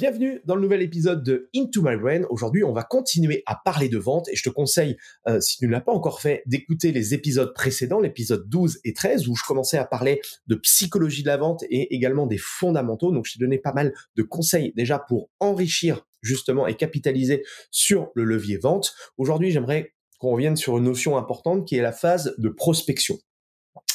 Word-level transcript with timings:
Bienvenue 0.00 0.40
dans 0.46 0.54
le 0.54 0.62
nouvel 0.62 0.80
épisode 0.80 1.22
de 1.22 1.50
Into 1.54 1.82
My 1.82 1.94
Brain. 1.94 2.22
Aujourd'hui, 2.30 2.64
on 2.64 2.72
va 2.72 2.84
continuer 2.84 3.42
à 3.44 3.60
parler 3.62 3.90
de 3.90 3.98
vente 3.98 4.30
et 4.30 4.34
je 4.34 4.42
te 4.42 4.48
conseille, 4.48 4.96
euh, 5.28 5.40
si 5.40 5.58
tu 5.58 5.66
ne 5.66 5.70
l'as 5.70 5.82
pas 5.82 5.92
encore 5.92 6.22
fait, 6.22 6.42
d'écouter 6.46 6.90
les 6.90 7.12
épisodes 7.12 7.52
précédents, 7.52 8.00
l'épisode 8.00 8.48
12 8.48 8.80
et 8.84 8.94
13, 8.94 9.28
où 9.28 9.36
je 9.36 9.42
commençais 9.46 9.76
à 9.76 9.84
parler 9.84 10.22
de 10.46 10.54
psychologie 10.54 11.22
de 11.22 11.26
la 11.26 11.36
vente 11.36 11.64
et 11.68 11.94
également 11.94 12.26
des 12.26 12.38
fondamentaux. 12.38 13.12
Donc, 13.12 13.26
je 13.26 13.34
t'ai 13.34 13.40
donné 13.40 13.58
pas 13.58 13.74
mal 13.74 13.92
de 14.16 14.22
conseils 14.22 14.72
déjà 14.74 14.98
pour 14.98 15.28
enrichir 15.38 16.06
justement 16.22 16.66
et 16.66 16.76
capitaliser 16.76 17.44
sur 17.70 18.08
le 18.14 18.24
levier 18.24 18.56
vente. 18.56 18.94
Aujourd'hui, 19.18 19.50
j'aimerais 19.50 19.92
qu'on 20.18 20.30
revienne 20.30 20.56
sur 20.56 20.78
une 20.78 20.84
notion 20.84 21.18
importante 21.18 21.68
qui 21.68 21.76
est 21.76 21.82
la 21.82 21.92
phase 21.92 22.34
de 22.38 22.48
prospection 22.48 23.18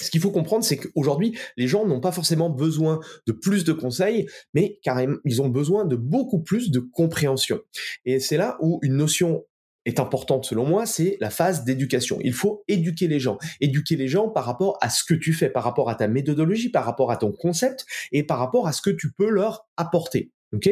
ce 0.01 0.09
qu'il 0.11 0.21
faut 0.21 0.31
comprendre, 0.31 0.63
c'est 0.63 0.77
qu'aujourd'hui, 0.77 1.37
les 1.57 1.67
gens 1.67 1.85
n'ont 1.85 2.01
pas 2.01 2.11
forcément 2.11 2.49
besoin 2.49 2.99
de 3.27 3.31
plus 3.31 3.63
de 3.63 3.73
conseils, 3.73 4.27
mais 4.53 4.79
carrément, 4.83 5.17
ils 5.25 5.41
ont 5.41 5.49
besoin 5.49 5.85
de 5.85 5.95
beaucoup 5.95 6.41
plus 6.41 6.71
de 6.71 6.79
compréhension. 6.79 7.59
Et 8.05 8.19
c'est 8.19 8.37
là 8.37 8.57
où 8.61 8.79
une 8.81 8.97
notion 8.97 9.45
est 9.85 9.99
importante 9.99 10.45
selon 10.45 10.65
moi, 10.65 10.85
c'est 10.85 11.17
la 11.19 11.29
phase 11.29 11.63
d'éducation. 11.63 12.17
Il 12.23 12.33
faut 12.33 12.63
éduquer 12.67 13.07
les 13.07 13.19
gens. 13.19 13.37
Éduquer 13.61 13.95
les 13.95 14.07
gens 14.07 14.29
par 14.29 14.45
rapport 14.45 14.77
à 14.81 14.89
ce 14.89 15.03
que 15.03 15.13
tu 15.13 15.31
fais, 15.31 15.49
par 15.49 15.63
rapport 15.63 15.89
à 15.89 15.95
ta 15.95 16.07
méthodologie, 16.07 16.69
par 16.69 16.85
rapport 16.85 17.11
à 17.11 17.17
ton 17.17 17.31
concept 17.31 17.85
et 18.11 18.23
par 18.23 18.39
rapport 18.39 18.67
à 18.67 18.73
ce 18.73 18.81
que 18.81 18.89
tu 18.89 19.11
peux 19.11 19.29
leur 19.29 19.67
apporter. 19.77 20.31
OK? 20.53 20.69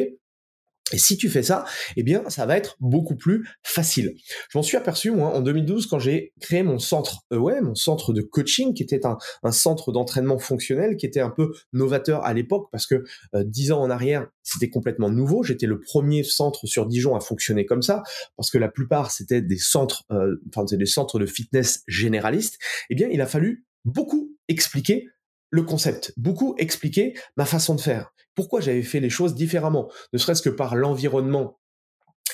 Et 0.94 0.98
si 0.98 1.16
tu 1.16 1.28
fais 1.28 1.42
ça, 1.42 1.64
eh 1.96 2.04
bien, 2.04 2.22
ça 2.30 2.46
va 2.46 2.56
être 2.56 2.76
beaucoup 2.78 3.16
plus 3.16 3.48
facile. 3.64 4.14
Je 4.48 4.56
m'en 4.56 4.62
suis 4.62 4.76
aperçu, 4.76 5.10
moi, 5.10 5.34
en 5.34 5.40
2012, 5.40 5.88
quand 5.88 5.98
j'ai 5.98 6.32
créé 6.40 6.62
mon 6.62 6.78
centre 6.78 7.24
ouais, 7.32 7.60
mon 7.60 7.74
centre 7.74 8.12
de 8.12 8.22
coaching, 8.22 8.74
qui 8.74 8.84
était 8.84 9.00
un, 9.04 9.18
centre 9.50 9.90
d'entraînement 9.90 10.38
fonctionnel, 10.38 10.96
qui 10.96 11.04
était 11.04 11.20
un 11.20 11.30
peu 11.30 11.52
novateur 11.72 12.24
à 12.24 12.32
l'époque, 12.32 12.68
parce 12.70 12.86
que 12.86 13.02
euh, 13.34 13.42
dix 13.44 13.72
ans 13.72 13.80
en 13.80 13.90
arrière, 13.90 14.28
c'était 14.44 14.70
complètement 14.70 15.10
nouveau. 15.10 15.42
J'étais 15.42 15.66
le 15.66 15.80
premier 15.80 16.22
centre 16.22 16.64
sur 16.68 16.86
Dijon 16.86 17.16
à 17.16 17.20
fonctionner 17.20 17.66
comme 17.66 17.82
ça, 17.82 18.04
parce 18.36 18.52
que 18.52 18.58
la 18.58 18.68
plupart, 18.68 19.10
c'était 19.10 19.42
des 19.42 19.58
centres, 19.58 20.04
euh, 20.12 20.36
enfin, 20.54 20.64
des 20.64 20.86
centres 20.86 21.18
de 21.18 21.26
fitness 21.26 21.82
généralistes. 21.88 22.56
Eh 22.88 22.94
bien, 22.94 23.08
il 23.10 23.20
a 23.20 23.26
fallu 23.26 23.66
beaucoup 23.84 24.30
expliquer 24.46 25.08
le 25.54 25.62
concept, 25.62 26.12
beaucoup 26.16 26.56
expliquer 26.58 27.14
ma 27.36 27.44
façon 27.44 27.76
de 27.76 27.80
faire, 27.80 28.12
pourquoi 28.34 28.60
j'avais 28.60 28.82
fait 28.82 28.98
les 28.98 29.08
choses 29.08 29.36
différemment, 29.36 29.88
ne 30.12 30.18
serait-ce 30.18 30.42
que 30.42 30.50
par 30.50 30.74
l'environnement 30.74 31.60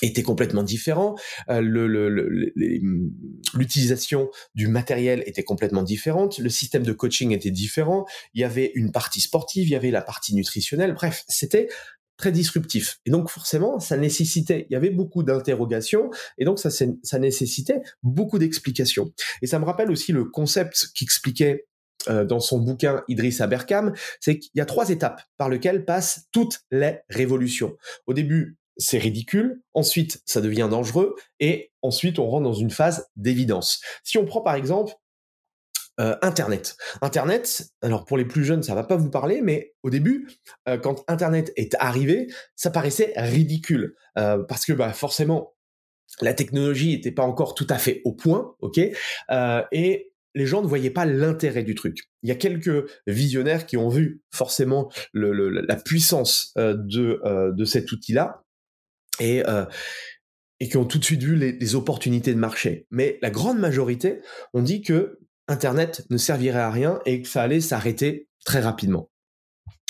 était 0.01 0.23
complètement 0.23 0.63
différent, 0.63 1.17
euh, 1.51 1.61
l'utilisation 3.53 4.31
du 4.55 4.69
matériel 4.69 5.23
était 5.27 5.43
complètement 5.43 5.83
différente, 5.83 6.39
le 6.39 6.49
système 6.49 6.83
de 6.83 6.93
coaching 6.93 7.33
était 7.33 7.51
différent, 7.51 8.07
il 8.33 8.41
y 8.41 8.45
avait 8.45 8.73
une 8.75 8.91
partie 8.91 9.21
sportive, 9.21 9.69
il 9.69 9.73
y 9.73 9.77
avait 9.77 9.91
la 9.91 10.01
partie 10.01 10.35
nutritionnelle, 10.35 10.95
bref, 10.95 11.25
c'était 11.29 11.69
très 12.17 12.33
disruptif. 12.33 13.01
Et 13.05 13.11
donc 13.11 13.29
forcément, 13.29 13.81
ça 13.81 13.99
nécessitait, 13.99 14.67
il 14.71 14.73
y 14.73 14.77
avait 14.77 14.89
beaucoup 14.89 15.23
d'interrogations, 15.23 16.09
et 16.39 16.47
donc 16.47 16.59
ça, 16.59 16.71
ça 16.71 17.19
nécessitait 17.19 17.83
beaucoup 18.03 18.39
d'explications. 18.39 19.13
Et 19.43 19.47
ça 19.47 19.59
me 19.59 19.67
rappelle 19.67 19.91
aussi 19.91 20.13
le 20.13 20.25
concept 20.25 20.89
qu'expliquait 20.95 21.67
euh, 22.09 22.25
dans 22.25 22.41
son 22.41 22.59
bouquin 22.59 23.03
Idriss 23.09 23.41
Aberkam, 23.41 23.95
c'est 24.21 24.39
qu'il 24.39 24.51
y 24.55 24.61
a 24.61 24.67
trois 24.67 24.89
étapes 24.89 25.23
par 25.37 25.49
lesquelles 25.49 25.85
passent 25.85 26.29
toutes 26.33 26.61
les 26.71 27.01
révolutions. 27.11 27.77
Au 28.07 28.15
début, 28.15 28.57
c'est 28.79 28.99
ridicule, 28.99 29.61
ensuite 29.75 30.23
ça 30.25 30.41
devient 30.41 30.69
dangereux, 30.71 31.15
et 31.41 31.73
ensuite 31.83 32.19
on 32.19 32.29
rentre 32.29 32.45
dans 32.45 32.55
une 32.55 32.71
phase 32.71 33.09
d'évidence. 33.17 33.81
Si 34.03 34.17
on 34.17 34.25
prend 34.25 34.41
par 34.41 34.55
exemple 34.55 34.95
euh, 36.01 36.17
Internet. 36.23 36.77
Internet, 37.03 37.67
alors 37.83 38.07
pour 38.07 38.17
les 38.17 38.25
plus 38.25 38.45
jeunes, 38.45 38.63
ça 38.63 38.75
va 38.75 38.85
pas 38.85 38.97
vous 38.97 39.11
parler, 39.11 39.43
mais 39.43 39.75
au 39.83 39.91
début, 39.91 40.29
euh, 40.69 40.79
quand 40.79 41.05
Internet 41.09 41.53
est 41.57 41.75
arrivé, 41.79 42.29
ça 42.57 42.71
paraissait 42.71 43.13
ridicule 43.17 43.95
parce 44.15 44.65
que 44.67 44.73
bah, 44.73 44.93
forcément 44.93 45.55
la 46.21 46.35
technologie 46.35 46.91
n'était 46.91 47.13
pas 47.13 47.23
encore 47.23 47.55
tout 47.55 47.67
à 47.71 47.79
fait 47.79 48.03
au 48.05 48.13
point, 48.13 48.55
ok, 48.61 48.79
et 49.73 50.10
les 50.35 50.47
gens 50.47 50.63
ne 50.63 50.67
voyaient 50.67 50.91
pas 50.91 51.07
l'intérêt 51.07 51.63
du 51.63 51.75
truc. 51.75 52.09
Il 52.23 52.29
y 52.29 52.33
a 52.33 52.37
quelques 52.37 52.89
visionnaires 53.07 53.67
qui 53.67 53.77
ont 53.77 53.89
vu 53.89 54.23
forcément 54.31 54.91
la 55.13 55.77
puissance 55.77 56.53
euh, 56.57 56.75
de, 56.77 57.21
euh, 57.25 57.53
de 57.53 57.65
cet 57.65 57.93
outil-là 57.93 58.45
euh, 59.21 59.67
et 60.61 60.69
qui 60.69 60.77
ont 60.77 60.85
tout 60.85 60.99
de 60.99 61.05
suite 61.05 61.23
vu 61.23 61.37
les, 61.37 61.75
opportunités 61.75 62.35
de 62.35 62.39
marché. 62.39 62.87
Mais 62.91 63.19
la 63.23 63.31
grande 63.31 63.59
majorité 63.59 64.21
ont 64.55 64.63
dit 64.63 64.83
que 64.83 65.19
Internet 65.49 66.05
ne 66.11 66.17
servirait 66.17 66.61
à 66.61 66.71
rien 66.71 67.01
et 67.07 67.23
que 67.23 67.29
ça 67.29 67.43
allait 67.43 67.61
s'arrêter 67.61 68.29
très 68.45 68.61
rapidement. 68.61 69.11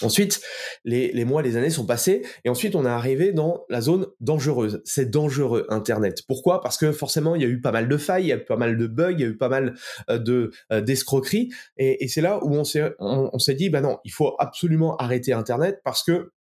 Ensuite, 0.03 0.41
les, 0.85 1.25
mois, 1.25 1.43
les 1.43 1.57
années 1.57 1.71
sont 1.71 1.87
passés, 1.87 2.23
et 2.45 2.49
ensuite 2.49 2.75
on 2.75 2.85
est 2.85 2.89
arrivé 2.89 3.33
dans 3.33 3.65
la 3.69 3.81
zone 3.81 4.07
dangereuse. 4.21 4.81
C'est 4.85 5.11
dangereux 5.11 5.67
Internet. 5.69 6.23
Pourquoi? 6.27 6.61
Parce 6.61 6.77
que 6.77 6.93
forcément, 6.93 7.35
il 7.35 7.43
y 7.43 7.45
a 7.45 7.49
eu 7.49 7.61
pas 7.61 7.73
mal 7.73 7.89
de 7.89 7.97
failles, 7.97 8.25
il 8.25 8.29
y 8.29 8.33
a 8.33 8.37
eu 8.37 8.45
pas 8.45 8.57
mal 8.57 8.77
de 8.77 8.87
bugs, 8.87 9.13
il 9.13 9.21
y 9.21 9.25
a 9.25 9.29
eu 9.29 9.37
pas 9.37 9.49
mal 9.49 9.75
euh, 10.09 10.19
de 10.19 10.51
euh, 10.73 10.81
d'escroqueries, 10.81 11.51
et, 11.77 12.09
c'est 12.09 12.21
là 12.21 12.41
où 12.43 12.55
on 12.55 12.65
s'est 12.65 12.93
on, 12.99 13.39
s'est 13.39 13.55
dit, 13.55 13.71
bah 13.71 13.81
non, 13.81 13.99
il 14.05 14.11
faut 14.13 14.35
absolument 14.39 14.97
arrêter 14.97 15.33
Internet 15.33 15.81
parce 15.85 16.03
que 16.03 16.33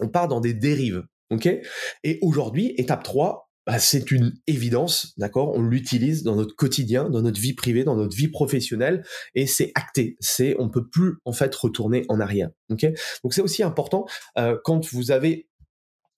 on 0.00 0.08
part 0.08 0.28
dans 0.28 0.40
des 0.40 0.54
dérives. 0.54 1.04
Ok? 1.30 1.48
Et 2.04 2.18
aujourd'hui, 2.22 2.74
étape 2.76 3.02
3, 3.02 3.49
bah, 3.70 3.78
c'est 3.78 4.10
une 4.10 4.34
évidence, 4.48 5.14
d'accord? 5.16 5.52
On 5.54 5.62
l'utilise 5.62 6.24
dans 6.24 6.34
notre 6.34 6.56
quotidien, 6.56 7.08
dans 7.08 7.22
notre 7.22 7.40
vie 7.40 7.52
privée, 7.52 7.84
dans 7.84 7.94
notre 7.94 8.16
vie 8.16 8.26
professionnelle, 8.26 9.04
et 9.36 9.46
c'est 9.46 9.70
acté. 9.76 10.16
C'est, 10.18 10.56
on 10.58 10.68
peut 10.68 10.88
plus 10.88 11.18
en 11.24 11.32
fait 11.32 11.54
retourner 11.54 12.04
en 12.08 12.18
arrière. 12.18 12.50
Ok? 12.70 12.84
Donc 13.22 13.32
c'est 13.32 13.42
aussi 13.42 13.62
important 13.62 14.06
euh, 14.38 14.58
quand 14.64 14.92
vous 14.92 15.12
avez 15.12 15.46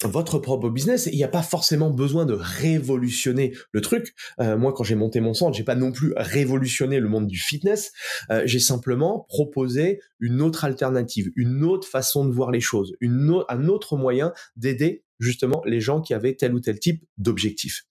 votre 0.02 0.38
propre 0.38 0.70
business, 0.70 1.10
il 1.12 1.16
n'y 1.16 1.24
a 1.24 1.28
pas 1.28 1.42
forcément 1.42 1.90
besoin 1.90 2.24
de 2.24 2.32
révolutionner 2.32 3.52
le 3.70 3.82
truc. 3.82 4.14
Euh, 4.40 4.56
moi, 4.56 4.72
quand 4.72 4.82
j'ai 4.82 4.94
monté 4.94 5.20
mon 5.20 5.34
centre, 5.34 5.54
j'ai 5.54 5.62
pas 5.62 5.74
non 5.74 5.92
plus 5.92 6.14
révolutionné 6.16 7.00
le 7.00 7.08
monde 7.10 7.26
du 7.26 7.38
fitness. 7.38 7.92
Euh, 8.30 8.42
j'ai 8.46 8.60
simplement 8.60 9.26
proposé 9.28 10.00
une 10.20 10.40
autre 10.40 10.64
alternative, 10.64 11.30
une 11.36 11.64
autre 11.64 11.86
façon 11.86 12.24
de 12.24 12.32
voir 12.32 12.50
les 12.50 12.60
choses, 12.60 12.94
un 13.02 13.68
autre 13.68 13.96
moyen 13.98 14.32
d'aider 14.56 15.04
justement 15.22 15.62
les 15.64 15.80
gens 15.80 16.00
qui 16.00 16.14
avaient 16.14 16.34
tel 16.34 16.54
ou 16.54 16.60
tel 16.60 16.78
type 16.78 17.04
d'objectif. 17.16 17.84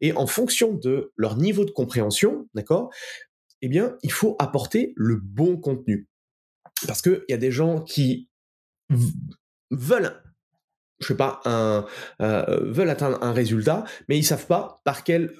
Et 0.00 0.12
en 0.12 0.26
fonction 0.26 0.74
de 0.74 1.12
leur 1.16 1.36
niveau 1.36 1.64
de 1.64 1.70
compréhension, 1.70 2.48
d'accord, 2.54 2.90
eh 3.62 3.68
bien, 3.68 3.96
il 4.02 4.12
faut 4.12 4.36
apporter 4.38 4.92
le 4.96 5.16
bon 5.16 5.56
contenu. 5.56 6.08
Parce 6.86 7.02
qu'il 7.02 7.24
y 7.28 7.32
a 7.32 7.38
des 7.38 7.52
gens 7.52 7.80
qui 7.80 8.28
veulent 9.70 10.22
je 10.98 11.08
sais 11.08 11.16
pas, 11.16 11.40
un, 11.44 11.84
euh, 12.22 12.58
veulent 12.70 12.88
atteindre 12.88 13.22
un 13.22 13.32
résultat, 13.32 13.84
mais 14.08 14.16
ils 14.16 14.24
savent 14.24 14.46
pas 14.46 14.80
par 14.84 15.04
quel 15.04 15.34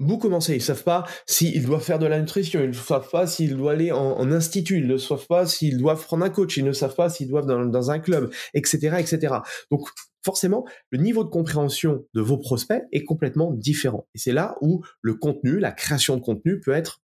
bout 0.00 0.18
commencer. 0.18 0.54
Ils 0.54 0.62
savent 0.62 0.82
pas 0.82 1.04
s'ils 1.26 1.66
doivent 1.66 1.82
faire 1.82 1.98
de 1.98 2.06
la 2.06 2.18
nutrition, 2.18 2.60
ils 2.62 2.68
ne 2.68 2.72
savent 2.72 3.08
pas 3.10 3.26
s'ils 3.26 3.56
doivent 3.56 3.74
aller 3.74 3.92
en, 3.92 4.30
institut, 4.32 4.78
ils 4.78 4.86
ne 4.86 4.96
savent 4.96 5.26
pas 5.26 5.46
s'ils 5.46 5.78
doivent 5.78 6.02
prendre 6.02 6.24
un 6.24 6.30
coach, 6.30 6.56
ils 6.56 6.64
ne 6.64 6.72
savent 6.72 6.94
pas 6.94 7.10
s'ils 7.10 7.28
doivent 7.28 7.46
dans, 7.46 7.64
dans 7.64 7.90
un 7.90 7.98
club, 7.98 8.32
etc., 8.54 8.96
etc. 8.98 9.34
Donc, 9.70 9.88
forcément, 10.24 10.64
le 10.90 10.98
niveau 10.98 11.24
de 11.24 11.28
compréhension 11.28 12.04
de 12.14 12.20
vos 12.20 12.38
prospects 12.38 12.82
est 12.92 13.04
complètement 13.04 13.52
différent. 13.52 14.06
Et 14.14 14.18
c'est 14.18 14.32
là 14.32 14.56
où 14.60 14.82
le 15.00 15.14
contenu, 15.14 15.58
la 15.58 15.72
création 15.72 16.16
de 16.16 16.22
contenu 16.22 16.60
peut 16.60 16.72
être 16.72 17.02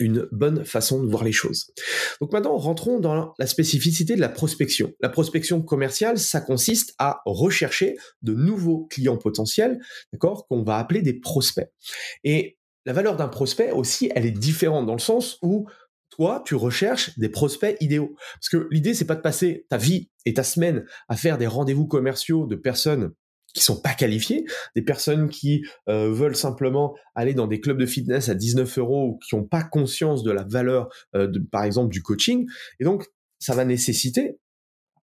une 0.00 0.26
bonne 0.32 0.64
façon 0.64 1.02
de 1.02 1.08
voir 1.08 1.24
les 1.24 1.32
choses. 1.32 1.70
Donc 2.20 2.32
maintenant, 2.32 2.56
rentrons 2.56 2.98
dans 2.98 3.34
la 3.38 3.46
spécificité 3.46 4.16
de 4.16 4.20
la 4.20 4.28
prospection. 4.28 4.92
La 5.00 5.08
prospection 5.08 5.62
commerciale, 5.62 6.18
ça 6.18 6.40
consiste 6.40 6.94
à 6.98 7.20
rechercher 7.26 7.96
de 8.22 8.32
nouveaux 8.34 8.86
clients 8.86 9.18
potentiels, 9.18 9.80
d'accord, 10.12 10.46
qu'on 10.48 10.62
va 10.62 10.78
appeler 10.78 11.02
des 11.02 11.14
prospects. 11.14 11.70
Et 12.24 12.58
la 12.84 12.92
valeur 12.92 13.16
d'un 13.16 13.28
prospect 13.28 13.70
aussi, 13.70 14.10
elle 14.14 14.26
est 14.26 14.32
différente 14.32 14.86
dans 14.86 14.94
le 14.94 14.98
sens 14.98 15.38
où 15.42 15.68
toi, 16.12 16.42
tu 16.46 16.54
recherches 16.54 17.18
des 17.18 17.30
prospects 17.30 17.76
idéaux. 17.80 18.14
Parce 18.34 18.50
que 18.50 18.68
l'idée, 18.70 18.94
c'est 18.94 19.06
pas 19.06 19.16
de 19.16 19.22
passer 19.22 19.66
ta 19.70 19.78
vie 19.78 20.10
et 20.26 20.34
ta 20.34 20.44
semaine 20.44 20.84
à 21.08 21.16
faire 21.16 21.38
des 21.38 21.46
rendez-vous 21.46 21.86
commerciaux 21.86 22.46
de 22.46 22.54
personnes 22.54 23.12
qui 23.54 23.62
sont 23.62 23.80
pas 23.80 23.94
qualifiées, 23.94 24.44
des 24.76 24.82
personnes 24.82 25.28
qui 25.28 25.64
euh, 25.88 26.10
veulent 26.10 26.36
simplement 26.36 26.94
aller 27.14 27.34
dans 27.34 27.46
des 27.46 27.60
clubs 27.60 27.78
de 27.78 27.86
fitness 27.86 28.28
à 28.28 28.34
19 28.34 28.78
euros 28.78 29.08
ou 29.08 29.18
qui 29.18 29.34
n'ont 29.34 29.44
pas 29.44 29.62
conscience 29.62 30.22
de 30.22 30.30
la 30.30 30.44
valeur, 30.44 30.88
euh, 31.14 31.30
par 31.50 31.64
exemple, 31.64 31.90
du 31.90 32.02
coaching. 32.02 32.46
Et 32.78 32.84
donc, 32.84 33.06
ça 33.38 33.54
va 33.54 33.64
nécessiter 33.64 34.38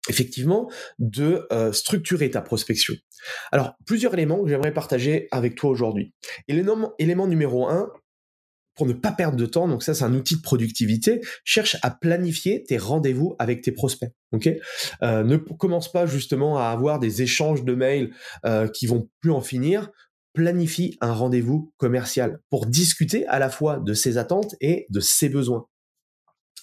effectivement 0.09 0.69
de 0.99 1.47
euh, 1.51 1.71
structurer 1.71 2.29
ta 2.29 2.41
prospection. 2.41 2.93
Alors, 3.51 3.75
plusieurs 3.85 4.13
éléments 4.13 4.43
que 4.43 4.49
j'aimerais 4.49 4.73
partager 4.73 5.27
avec 5.31 5.55
toi 5.55 5.69
aujourd'hui. 5.69 6.13
Élément, 6.49 6.93
élément 6.99 7.27
numéro 7.27 7.69
un, 7.69 7.89
pour 8.75 8.85
ne 8.85 8.93
pas 8.93 9.11
perdre 9.11 9.37
de 9.37 9.45
temps, 9.45 9.67
donc 9.67 9.83
ça 9.83 9.93
c'est 9.93 10.03
un 10.03 10.13
outil 10.13 10.35
de 10.35 10.41
productivité, 10.41 11.21
cherche 11.43 11.77
à 11.81 11.91
planifier 11.91 12.63
tes 12.63 12.77
rendez-vous 12.77 13.35
avec 13.39 13.61
tes 13.61 13.71
prospects. 13.71 14.11
Euh, 15.03 15.23
ne 15.23 15.37
commence 15.37 15.91
pas 15.91 16.05
justement 16.05 16.57
à 16.57 16.65
avoir 16.65 16.99
des 16.99 17.21
échanges 17.21 17.63
de 17.63 17.75
mails 17.75 18.11
euh, 18.45 18.67
qui 18.67 18.87
vont 18.87 19.09
plus 19.21 19.31
en 19.31 19.41
finir. 19.41 19.91
Planifie 20.33 20.97
un 20.99 21.13
rendez-vous 21.13 21.71
commercial 21.77 22.39
pour 22.49 22.65
discuter 22.65 23.27
à 23.27 23.37
la 23.37 23.49
fois 23.49 23.79
de 23.79 23.93
ses 23.93 24.17
attentes 24.17 24.55
et 24.61 24.87
de 24.89 24.99
ses 24.99 25.29
besoins. 25.29 25.67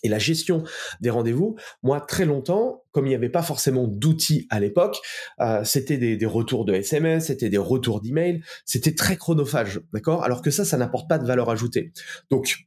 Et 0.02 0.08
la 0.08 0.18
gestion 0.18 0.62
des 1.00 1.10
rendez-vous, 1.10 1.56
moi, 1.82 2.00
très 2.00 2.24
longtemps, 2.24 2.84
comme 2.92 3.06
il 3.06 3.10
n'y 3.10 3.14
avait 3.14 3.28
pas 3.28 3.42
forcément 3.42 3.86
d'outils 3.86 4.46
à 4.50 4.60
l'époque, 4.60 4.98
euh, 5.40 5.62
c'était 5.64 5.98
des, 5.98 6.26
retours 6.26 6.64
de 6.64 6.74
SMS, 6.74 7.26
c'était 7.26 7.48
des 7.48 7.58
retours 7.58 8.00
d'email, 8.00 8.42
c'était 8.64 8.94
très 8.94 9.16
chronophage, 9.16 9.80
d'accord? 9.92 10.24
Alors 10.24 10.42
que 10.42 10.50
ça, 10.50 10.64
ça 10.64 10.76
n'apporte 10.76 11.08
pas 11.08 11.18
de 11.18 11.26
valeur 11.26 11.50
ajoutée. 11.50 11.92
Donc, 12.30 12.66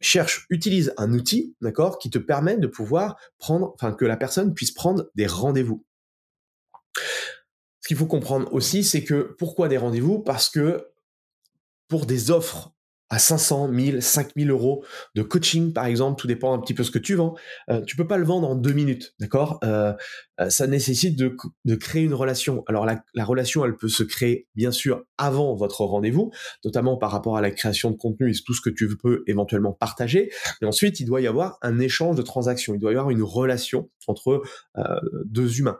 cherche, 0.00 0.46
utilise 0.50 0.92
un 0.96 1.12
outil, 1.12 1.54
d'accord, 1.60 1.98
qui 1.98 2.10
te 2.10 2.18
permet 2.18 2.56
de 2.56 2.66
pouvoir 2.66 3.16
prendre, 3.38 3.72
enfin, 3.74 3.92
que 3.92 4.04
la 4.04 4.16
personne 4.16 4.54
puisse 4.54 4.72
prendre 4.72 5.10
des 5.14 5.26
rendez-vous. 5.26 5.84
Ce 7.80 7.88
qu'il 7.88 7.96
faut 7.96 8.06
comprendre 8.06 8.52
aussi, 8.52 8.84
c'est 8.84 9.04
que 9.04 9.34
pourquoi 9.38 9.68
des 9.68 9.76
rendez-vous? 9.76 10.18
Parce 10.18 10.48
que 10.48 10.88
pour 11.88 12.06
des 12.06 12.30
offres 12.30 12.74
à 13.10 13.18
500, 13.18 13.68
1000, 13.68 14.02
5000 14.02 14.50
euros 14.50 14.84
de 15.14 15.22
coaching, 15.22 15.72
par 15.72 15.86
exemple, 15.86 16.20
tout 16.20 16.26
dépend 16.26 16.54
un 16.54 16.58
petit 16.58 16.74
peu 16.74 16.82
ce 16.82 16.90
que 16.90 16.98
tu 16.98 17.14
vends. 17.14 17.34
Euh, 17.70 17.82
tu 17.82 17.96
peux 17.96 18.06
pas 18.06 18.16
le 18.16 18.24
vendre 18.24 18.48
en 18.48 18.54
deux 18.54 18.72
minutes, 18.72 19.14
d'accord 19.20 19.58
euh, 19.64 19.92
euh, 20.40 20.50
Ça 20.50 20.66
nécessite 20.66 21.18
de, 21.18 21.36
de, 21.64 21.74
créer 21.74 22.02
une 22.02 22.14
relation. 22.14 22.64
Alors 22.66 22.86
la, 22.86 23.04
la, 23.14 23.24
relation, 23.24 23.64
elle 23.64 23.76
peut 23.76 23.88
se 23.88 24.02
créer 24.02 24.48
bien 24.54 24.70
sûr 24.70 25.04
avant 25.18 25.54
votre 25.54 25.84
rendez-vous, 25.84 26.30
notamment 26.64 26.96
par 26.96 27.10
rapport 27.10 27.36
à 27.36 27.40
la 27.40 27.50
création 27.50 27.90
de 27.90 27.96
contenu 27.96 28.30
et 28.30 28.34
tout 28.44 28.54
ce 28.54 28.60
que 28.60 28.70
tu 28.70 28.88
peux 28.96 29.22
éventuellement 29.26 29.72
partager. 29.72 30.30
Mais 30.60 30.66
ensuite, 30.66 30.98
il 31.00 31.04
doit 31.04 31.20
y 31.20 31.26
avoir 31.26 31.58
un 31.62 31.78
échange 31.78 32.16
de 32.16 32.22
transactions. 32.22 32.74
Il 32.74 32.80
doit 32.80 32.92
y 32.92 32.96
avoir 32.96 33.10
une 33.10 33.22
relation 33.22 33.90
entre 34.06 34.42
deux 35.26 35.58
humains. 35.58 35.78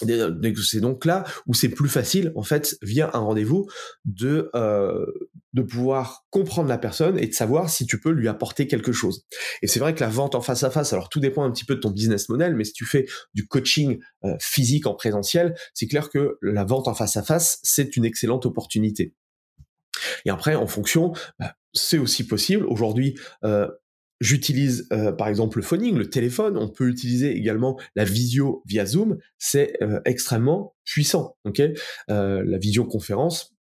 C'est 0.00 0.80
donc 0.80 1.04
là 1.04 1.24
où 1.46 1.54
c'est 1.54 1.68
plus 1.68 1.88
facile, 1.88 2.32
en 2.36 2.42
fait, 2.42 2.76
via 2.82 3.10
un 3.14 3.20
rendez-vous, 3.20 3.66
de 4.04 4.50
euh, 4.54 5.06
de 5.52 5.62
pouvoir 5.62 6.26
comprendre 6.30 6.68
la 6.68 6.78
personne 6.78 7.18
et 7.18 7.26
de 7.26 7.34
savoir 7.34 7.70
si 7.70 7.86
tu 7.86 8.00
peux 8.00 8.10
lui 8.10 8.28
apporter 8.28 8.66
quelque 8.66 8.92
chose. 8.92 9.26
Et 9.62 9.66
c'est 9.66 9.80
vrai 9.80 9.94
que 9.94 10.00
la 10.00 10.08
vente 10.08 10.34
en 10.34 10.40
face 10.40 10.62
à 10.62 10.70
face, 10.70 10.92
alors 10.92 11.08
tout 11.08 11.20
dépend 11.20 11.42
un 11.42 11.50
petit 11.50 11.64
peu 11.64 11.74
de 11.74 11.80
ton 11.80 11.90
business 11.90 12.28
model, 12.28 12.54
mais 12.54 12.64
si 12.64 12.72
tu 12.72 12.84
fais 12.84 13.06
du 13.34 13.46
coaching 13.46 13.98
euh, 14.24 14.36
physique 14.40 14.86
en 14.86 14.94
présentiel, 14.94 15.54
c'est 15.74 15.88
clair 15.88 16.08
que 16.08 16.38
la 16.42 16.64
vente 16.64 16.86
en 16.86 16.94
face 16.94 17.16
à 17.16 17.22
face, 17.22 17.58
c'est 17.62 17.96
une 17.96 18.04
excellente 18.04 18.46
opportunité. 18.46 19.14
Et 20.24 20.30
après, 20.30 20.54
en 20.54 20.66
fonction, 20.66 21.12
bah, 21.38 21.54
c'est 21.72 21.98
aussi 21.98 22.26
possible. 22.26 22.64
Aujourd'hui, 22.66 23.18
euh, 23.44 23.68
J'utilise 24.20 24.86
euh, 24.92 25.12
par 25.12 25.28
exemple 25.28 25.58
le 25.58 25.62
phoning, 25.64 25.96
le 25.96 26.10
téléphone. 26.10 26.58
On 26.58 26.68
peut 26.68 26.88
utiliser 26.88 27.34
également 27.34 27.80
la 27.96 28.04
visio 28.04 28.62
via 28.66 28.84
Zoom. 28.84 29.16
C'est 29.38 29.82
euh, 29.82 30.00
extrêmement 30.04 30.74
puissant. 30.84 31.36
Ok, 31.44 31.60
euh, 31.60 32.42
la 32.44 32.58
visioconférence. 32.58 33.54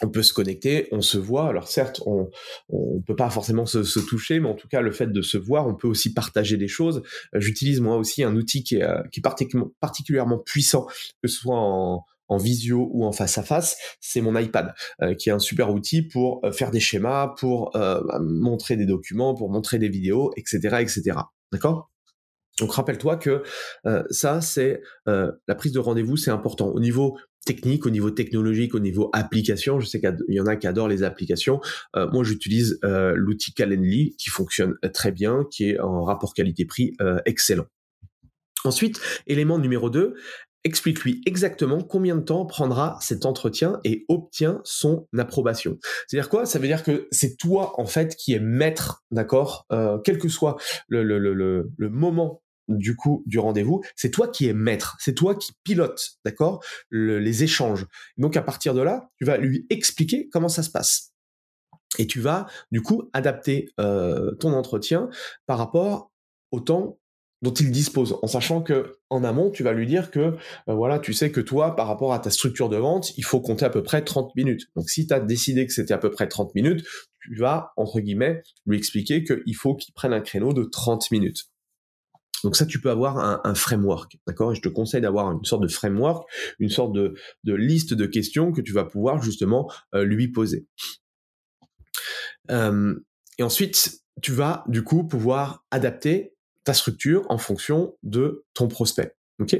On 0.00 0.08
peut 0.08 0.22
se 0.22 0.32
connecter, 0.32 0.88
on 0.90 1.02
se 1.02 1.18
voit. 1.18 1.48
Alors 1.48 1.68
certes, 1.68 2.00
on 2.06 2.30
on 2.70 3.02
peut 3.02 3.14
pas 3.14 3.28
forcément 3.28 3.66
se, 3.66 4.00
toucher, 4.00 4.40
mais 4.40 4.48
en 4.48 4.54
tout 4.54 4.66
cas 4.66 4.80
le 4.80 4.90
fait 4.90 5.12
de 5.12 5.20
se 5.20 5.36
voir, 5.36 5.66
on 5.68 5.74
peut 5.74 5.86
aussi 5.86 6.14
partager 6.14 6.56
des 6.56 6.68
choses. 6.68 7.02
J'utilise 7.34 7.80
moi 7.80 7.96
aussi 7.96 8.22
un 8.22 8.34
outil 8.34 8.64
qui 8.64 8.76
est, 8.76 8.86
particulièrement 9.80 10.38
puissant, 10.38 10.86
que 11.22 11.28
ce 11.28 11.40
soit 11.40 11.58
en, 11.58 12.06
en 12.32 12.38
visio 12.38 12.88
ou 12.92 13.04
en 13.04 13.12
face 13.12 13.38
à 13.38 13.42
face, 13.42 13.76
c'est 14.00 14.20
mon 14.20 14.36
iPad, 14.38 14.74
euh, 15.02 15.14
qui 15.14 15.28
est 15.28 15.32
un 15.32 15.38
super 15.38 15.72
outil 15.72 16.02
pour 16.02 16.40
euh, 16.44 16.50
faire 16.50 16.70
des 16.70 16.80
schémas, 16.80 17.28
pour 17.38 17.76
euh, 17.76 18.00
montrer 18.20 18.76
des 18.76 18.86
documents, 18.86 19.34
pour 19.34 19.50
montrer 19.50 19.78
des 19.78 19.88
vidéos, 19.88 20.32
etc., 20.36 20.78
etc. 20.80 21.18
D'accord? 21.52 21.90
Donc 22.60 22.72
rappelle-toi 22.72 23.16
que 23.16 23.42
ça, 24.10 24.42
c'est 24.42 24.82
la 25.06 25.54
prise 25.56 25.72
de 25.72 25.78
rendez-vous, 25.78 26.18
c'est 26.18 26.30
important 26.30 26.68
au 26.68 26.80
niveau 26.80 27.18
technique, 27.46 27.86
au 27.86 27.90
niveau 27.90 28.10
technologique, 28.10 28.74
au 28.74 28.78
niveau 28.78 29.08
application. 29.14 29.80
Je 29.80 29.86
sais 29.86 30.00
qu'il 30.00 30.14
y 30.28 30.38
en 30.38 30.46
a 30.46 30.56
qui 30.56 30.66
adorent 30.66 30.88
les 30.88 31.02
applications. 31.02 31.60
moi, 31.94 32.24
j'utilise 32.24 32.78
l'outil 32.82 33.54
Calendly 33.54 34.14
qui 34.18 34.28
fonctionne 34.28 34.74
très 34.92 35.12
bien, 35.12 35.46
qui 35.50 35.70
est 35.70 35.80
en 35.80 36.02
rapport 36.04 36.34
qualité-prix 36.34 36.94
excellent. 37.24 37.66
Ensuite, 38.64 39.00
élément 39.26 39.58
numéro 39.58 39.88
2, 39.88 40.14
explique-lui 40.64 41.22
exactement 41.26 41.80
combien 41.82 42.16
de 42.16 42.22
temps 42.22 42.46
prendra 42.46 42.98
cet 43.00 43.26
entretien 43.26 43.80
et 43.84 44.04
obtient 44.08 44.60
son 44.64 45.08
approbation. 45.18 45.78
C'est-à-dire 46.06 46.28
quoi? 46.28 46.46
Ça 46.46 46.58
veut 46.58 46.66
dire 46.66 46.82
que 46.82 47.08
c'est 47.10 47.36
toi 47.36 47.78
en 47.80 47.86
fait 47.86 48.14
qui 48.16 48.32
es 48.32 48.40
maître, 48.40 49.04
d'accord? 49.10 49.66
Euh, 49.72 49.98
Quel 50.04 50.18
que 50.18 50.28
soit 50.28 50.56
le, 50.88 51.02
le, 51.02 51.18
le, 51.18 51.70
le 51.76 51.88
moment 51.90 52.42
du 52.68 52.94
coup 52.94 53.24
du 53.26 53.38
rendez-vous, 53.38 53.82
c'est 53.96 54.10
toi 54.10 54.28
qui 54.28 54.46
es 54.46 54.54
maître, 54.54 54.96
c'est 55.00 55.14
toi 55.14 55.34
qui 55.34 55.52
pilote, 55.64 56.12
d'accord? 56.24 56.62
Les 56.90 57.42
échanges. 57.42 57.86
Donc 58.16 58.36
à 58.36 58.42
partir 58.42 58.72
de 58.74 58.82
là, 58.82 59.10
tu 59.18 59.24
vas 59.24 59.36
lui 59.36 59.66
expliquer 59.68 60.28
comment 60.30 60.48
ça 60.48 60.62
se 60.62 60.70
passe. 60.70 61.12
Et 61.98 62.06
tu 62.06 62.20
vas 62.20 62.46
du 62.70 62.80
coup 62.80 63.10
adapter 63.12 63.68
euh, 63.78 64.32
ton 64.36 64.52
entretien 64.52 65.10
par 65.46 65.58
rapport 65.58 66.10
au 66.50 66.60
temps 66.60 66.98
dont 67.42 67.52
il 67.52 67.70
dispose, 67.70 68.16
en 68.22 68.28
sachant 68.28 68.62
que 68.62 68.96
en 69.10 69.24
amont, 69.24 69.50
tu 69.50 69.62
vas 69.62 69.72
lui 69.72 69.86
dire 69.86 70.10
que 70.10 70.20
euh, 70.20 70.34
voilà, 70.68 70.98
tu 70.98 71.12
sais 71.12 71.30
que 71.32 71.40
toi, 71.40 71.74
par 71.74 71.88
rapport 71.88 72.12
à 72.14 72.20
ta 72.20 72.30
structure 72.30 72.68
de 72.68 72.76
vente, 72.76 73.16
il 73.18 73.24
faut 73.24 73.40
compter 73.40 73.64
à 73.64 73.70
peu 73.70 73.82
près 73.82 74.02
30 74.02 74.34
minutes. 74.36 74.68
Donc 74.76 74.88
si 74.88 75.06
tu 75.06 75.12
as 75.12 75.20
décidé 75.20 75.66
que 75.66 75.72
c'était 75.72 75.94
à 75.94 75.98
peu 75.98 76.10
près 76.10 76.28
30 76.28 76.54
minutes, 76.54 76.86
tu 77.20 77.34
vas, 77.36 77.72
entre 77.76 78.00
guillemets, 78.00 78.42
lui 78.66 78.78
expliquer 78.78 79.24
qu'il 79.24 79.56
faut 79.56 79.74
qu'il 79.74 79.92
prenne 79.92 80.12
un 80.12 80.20
créneau 80.20 80.52
de 80.52 80.64
30 80.64 81.10
minutes. 81.10 81.48
Donc 82.44 82.56
ça, 82.56 82.66
tu 82.66 82.80
peux 82.80 82.90
avoir 82.90 83.18
un, 83.46 83.54
framework, 83.54 84.18
d'accord? 84.26 84.52
Et 84.52 84.56
je 84.56 84.62
te 84.62 84.68
conseille 84.68 85.00
d'avoir 85.00 85.30
une 85.30 85.44
sorte 85.44 85.62
de 85.62 85.68
framework, 85.68 86.28
une 86.58 86.70
sorte 86.70 86.92
de, 86.92 87.14
liste 87.44 87.94
de 87.94 88.06
questions 88.06 88.50
que 88.50 88.60
tu 88.60 88.72
vas 88.72 88.84
pouvoir 88.84 89.22
justement 89.22 89.70
euh, 89.94 90.04
lui 90.04 90.28
poser. 90.28 90.66
Euh, 92.50 92.94
et 93.38 93.44
ensuite, 93.44 94.02
tu 94.20 94.32
vas 94.32 94.64
du 94.66 94.82
coup 94.82 95.04
pouvoir 95.04 95.64
adapter 95.70 96.31
ta 96.64 96.74
structure 96.74 97.24
en 97.28 97.38
fonction 97.38 97.96
de 98.02 98.44
ton 98.54 98.68
prospect. 98.68 99.16
Ok? 99.40 99.56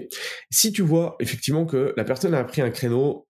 Si 0.50 0.73
tu 0.73 0.82
vois 0.82 1.16
effectivement 1.21 1.66
que 1.66 1.92
la 1.97 2.04
personne 2.04 2.35
a 2.35 2.44
pris 2.44 2.62
un 2.62 2.71
créneau 2.71 3.26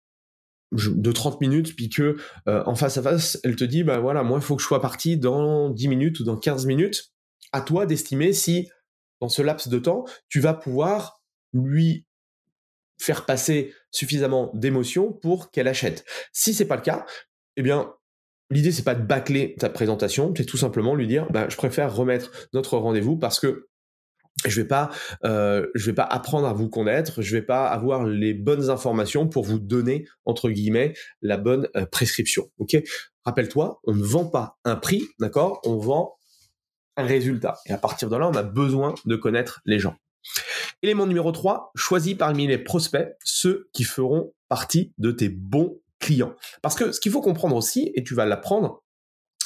de 0.73 1.13
30 1.13 1.41
minutes, 1.41 1.75
puis 1.75 1.89
que 1.89 2.17
euh, 2.49 2.63
en 2.67 2.75
face 2.75 2.97
à 2.97 3.03
face, 3.03 3.39
elle 3.43 3.57
te 3.57 3.65
dit, 3.65 3.83
bah 3.83 3.99
voilà, 3.99 4.23
moi, 4.23 4.39
il 4.39 4.45
faut 4.45 4.57
que 4.57 4.63
je 4.63 4.67
sois 4.67 4.81
parti 4.81 5.17
dans 5.17 5.71
10 5.71 5.89
minutes 5.89 6.21
ou 6.21 6.25
dans 6.25 6.37
15 6.37 6.67
minutes, 6.67 7.13
à 7.53 7.61
toi 7.61 7.87
d'estimer 7.87 8.33
si, 8.33 8.69
dans 9.21 9.29
ce 9.29 9.43
laps 9.43 9.69
de 9.69 9.79
temps, 9.79 10.05
tu 10.29 10.41
vas 10.41 10.55
pouvoir 10.55 11.23
lui 11.53 12.07
faire 12.99 13.27
passer 13.27 13.75
suffisamment 13.91 14.51
d'émotions 14.55 15.13
pour 15.13 15.51
qu'elle 15.51 15.69
achète. 15.69 16.05
Si 16.33 16.55
c'est 16.55 16.67
pas 16.67 16.77
le 16.77 16.83
cas, 16.83 17.07
eh 17.57 17.63
bien, 17.63 17.93
L'idée, 18.51 18.73
c'est 18.73 18.83
pas 18.83 18.95
de 18.95 19.03
bâcler 19.03 19.55
ta 19.59 19.71
présentation, 19.71 20.33
c'est 20.37 20.45
tout 20.45 20.57
simplement 20.57 20.95
lui 20.95 21.07
dire, 21.07 21.27
bah, 21.31 21.47
je 21.49 21.57
préfère 21.57 21.95
remettre 21.95 22.31
notre 22.53 22.77
rendez-vous 22.79 23.17
parce 23.17 23.39
que 23.39 23.69
je 24.47 24.61
vais 24.61 24.67
pas, 24.67 24.91
euh, 25.25 25.67
je 25.75 25.87
vais 25.87 25.95
pas 25.95 26.05
apprendre 26.05 26.47
à 26.47 26.53
vous 26.53 26.69
connaître, 26.69 27.23
je 27.23 27.37
vais 27.37 27.43
pas 27.43 27.67
avoir 27.69 28.05
les 28.05 28.35
bonnes 28.35 28.71
informations 28.71 29.29
pour 29.29 29.45
vous 29.45 29.59
donner 29.59 30.07
entre 30.25 30.51
guillemets 30.51 30.95
la 31.23 31.37
bonne 31.37 31.69
euh, 31.77 31.87
prescription. 31.87 32.51
Ok? 32.59 32.77
Rappelle-toi, 33.25 33.81
on 33.85 33.95
ne 33.95 34.03
vend 34.03 34.27
pas 34.27 34.59
un 34.65 34.77
prix, 34.77 35.05
d'accord? 35.19 35.61
On 35.65 35.77
vend 35.77 36.17
un 36.97 37.05
résultat. 37.05 37.59
Et 37.67 37.73
à 37.73 37.79
partir 37.79 38.09
de 38.09 38.17
là, 38.17 38.29
on 38.29 38.35
a 38.35 38.43
besoin 38.43 38.95
de 39.05 39.17
connaître 39.17 39.61
les 39.65 39.79
gens. 39.79 39.97
Élément 40.83 41.07
numéro 41.07 41.33
3, 41.33 41.73
choisis 41.75 42.15
parmi 42.15 42.47
les 42.47 42.59
prospects 42.59 43.15
ceux 43.25 43.69
qui 43.73 43.85
feront 43.85 44.33
partie 44.49 44.93
de 44.99 45.11
tes 45.11 45.29
bons 45.29 45.79
clients. 46.01 46.35
Parce 46.63 46.75
que 46.75 46.91
ce 46.93 47.01
qu'il 47.01 47.13
faut 47.13 47.21
comprendre 47.21 47.55
aussi, 47.55 47.93
et 47.95 48.03
tu 48.03 48.15
vas 48.15 48.27
l'apprendre, 48.27 48.83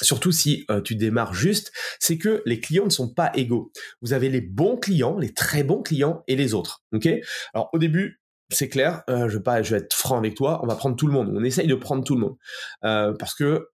surtout 0.03 0.33
si 0.33 0.65
euh, 0.71 0.81
tu 0.81 0.97
démarres 0.97 1.35
juste, 1.35 1.73
c'est 2.01 2.19
que 2.19 2.43
les 2.47 2.61
clients 2.61 2.85
ne 2.85 2.91
sont 2.91 3.13
pas 3.13 3.31
égaux. 3.35 3.73
Vous 4.03 4.13
avez 4.13 4.29
les 4.29 4.41
bons 4.41 4.77
clients, 4.77 5.19
les 5.19 5.33
très 5.33 5.63
bons 5.63 5.83
clients 5.83 6.23
et 6.27 6.37
les 6.37 6.55
autres. 6.55 6.83
Ok? 6.93 7.09
Alors 7.53 7.69
au 7.73 7.79
début, 7.79 8.21
c'est 8.51 8.69
clair, 8.69 9.03
euh, 9.09 9.29
je, 9.29 9.39
vais 9.39 9.43
pas, 9.43 9.63
je 9.63 9.75
vais 9.75 9.81
être 9.83 9.95
franc 9.95 10.19
avec 10.19 10.35
toi, 10.35 10.61
on 10.63 10.67
va 10.67 10.77
prendre 10.77 10.97
tout 10.97 11.07
le 11.07 11.13
monde. 11.13 11.33
On 11.35 11.45
essaye 11.45 11.67
de 11.67 11.75
prendre 11.75 12.05
tout 12.05 12.15
le 12.15 12.21
monde 12.21 12.37
euh, 12.85 13.13
parce 13.19 13.35
que 13.35 13.69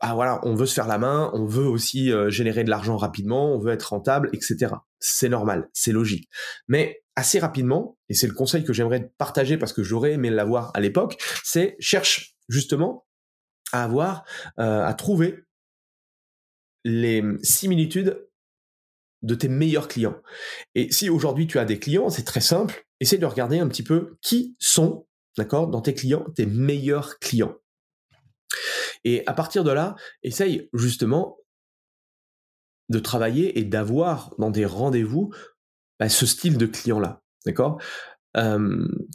ah 0.00 0.14
voilà, 0.14 0.40
on 0.42 0.54
veut 0.54 0.66
se 0.66 0.74
faire 0.74 0.86
la 0.86 0.98
main, 0.98 1.30
on 1.32 1.46
veut 1.46 1.64
aussi 1.64 2.12
générer 2.28 2.64
de 2.64 2.68
l'argent 2.68 2.98
rapidement, 2.98 3.54
on 3.54 3.58
veut 3.58 3.72
être 3.72 3.94
rentable, 3.94 4.28
etc. 4.34 4.74
C'est 4.98 5.30
normal, 5.30 5.70
c'est 5.72 5.90
logique. 5.90 6.28
Mais 6.68 7.00
assez 7.16 7.38
rapidement, 7.38 7.98
et 8.08 8.14
c'est 8.14 8.26
le 8.26 8.34
conseil 8.34 8.62
que 8.62 8.72
j'aimerais 8.72 9.10
partager 9.18 9.56
parce 9.56 9.72
que 9.72 9.82
j'aurais 9.82 10.12
aimé 10.12 10.30
l'avoir 10.30 10.70
à 10.74 10.80
l'époque, 10.80 11.16
c'est 11.42 11.76
cherche 11.80 12.36
justement 12.48 13.06
à 13.72 13.82
avoir, 13.84 14.24
à 14.58 14.94
trouver 14.94 15.44
les 16.84 17.24
similitudes 17.42 18.28
de 19.22 19.34
tes 19.34 19.48
meilleurs 19.48 19.88
clients. 19.88 20.20
Et 20.74 20.92
si 20.92 21.10
aujourd'hui 21.10 21.46
tu 21.46 21.58
as 21.58 21.64
des 21.64 21.80
clients, 21.80 22.10
c'est 22.10 22.22
très 22.22 22.42
simple, 22.42 22.86
essaie 23.00 23.18
de 23.18 23.26
regarder 23.26 23.58
un 23.58 23.66
petit 23.66 23.82
peu 23.82 24.16
qui 24.20 24.54
sont, 24.60 25.08
d'accord, 25.36 25.68
dans 25.68 25.80
tes 25.80 25.94
clients, 25.94 26.26
tes 26.36 26.46
meilleurs 26.46 27.18
clients. 27.18 27.56
Et 29.04 29.26
à 29.26 29.32
partir 29.32 29.64
de 29.64 29.72
là, 29.72 29.96
essaye 30.22 30.68
justement 30.72 31.38
de 32.88 32.98
travailler 33.00 33.58
et 33.58 33.64
d'avoir 33.64 34.34
dans 34.38 34.50
des 34.50 34.64
rendez-vous 34.66 35.32
bah, 35.98 36.08
ce 36.08 36.26
style 36.26 36.58
de 36.58 36.66
client-là, 36.66 37.22
d'accord? 37.44 37.80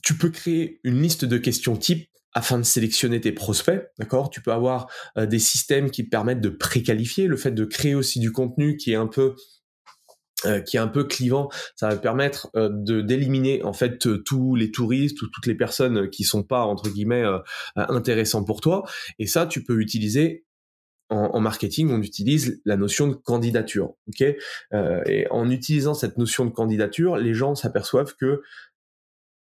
Tu 0.03 0.17
peux 0.17 0.29
créer 0.29 0.79
une 0.83 1.01
liste 1.01 1.25
de 1.25 1.37
questions 1.37 1.77
type 1.77 2.07
afin 2.33 2.57
de 2.57 2.63
sélectionner 2.63 3.21
tes 3.21 3.31
prospects, 3.31 3.83
d'accord? 3.99 4.29
Tu 4.29 4.41
peux 4.41 4.51
avoir 4.51 4.89
des 5.17 5.39
systèmes 5.39 5.91
qui 5.91 6.05
te 6.05 6.09
permettent 6.09 6.41
de 6.41 6.49
préqualifier, 6.49 7.27
le 7.27 7.37
fait 7.37 7.51
de 7.51 7.65
créer 7.65 7.93
aussi 7.93 8.19
du 8.19 8.31
contenu 8.31 8.77
qui 8.77 8.93
est 8.93 8.95
un 8.95 9.07
peu 9.07 9.35
qui 10.65 10.77
est 10.77 10.79
un 10.79 10.87
peu 10.87 11.03
clivant, 11.03 11.49
ça 11.75 11.89
va 11.89 11.97
permettre 11.97 12.49
de 12.55 13.01
d'éliminer 13.01 13.61
en 13.63 13.73
fait 13.73 13.99
tous 14.23 14.55
les 14.55 14.71
touristes 14.71 15.21
ou 15.21 15.27
toutes 15.27 15.45
les 15.45 15.53
personnes 15.53 16.09
qui 16.09 16.23
sont 16.23 16.41
pas 16.41 16.63
entre 16.63 16.89
guillemets 16.89 17.23
intéressants 17.75 18.43
pour 18.43 18.59
toi. 18.59 18.83
Et 19.19 19.27
ça, 19.27 19.45
tu 19.45 19.63
peux 19.63 19.79
utiliser 19.79 20.45
en, 21.11 21.35
en, 21.35 21.39
marketing, 21.39 21.91
on 21.91 22.01
utilise 22.01 22.61
la 22.65 22.77
notion 22.77 23.07
de 23.07 23.13
candidature. 23.13 23.93
Ok, 24.07 24.21
et 24.21 25.27
en 25.29 25.49
utilisant 25.49 25.93
cette 25.93 26.17
notion 26.17 26.45
de 26.45 26.51
candidature, 26.51 27.17
les 27.17 27.33
gens 27.33 27.53
s'aperçoivent 27.55 28.15
que 28.15 28.41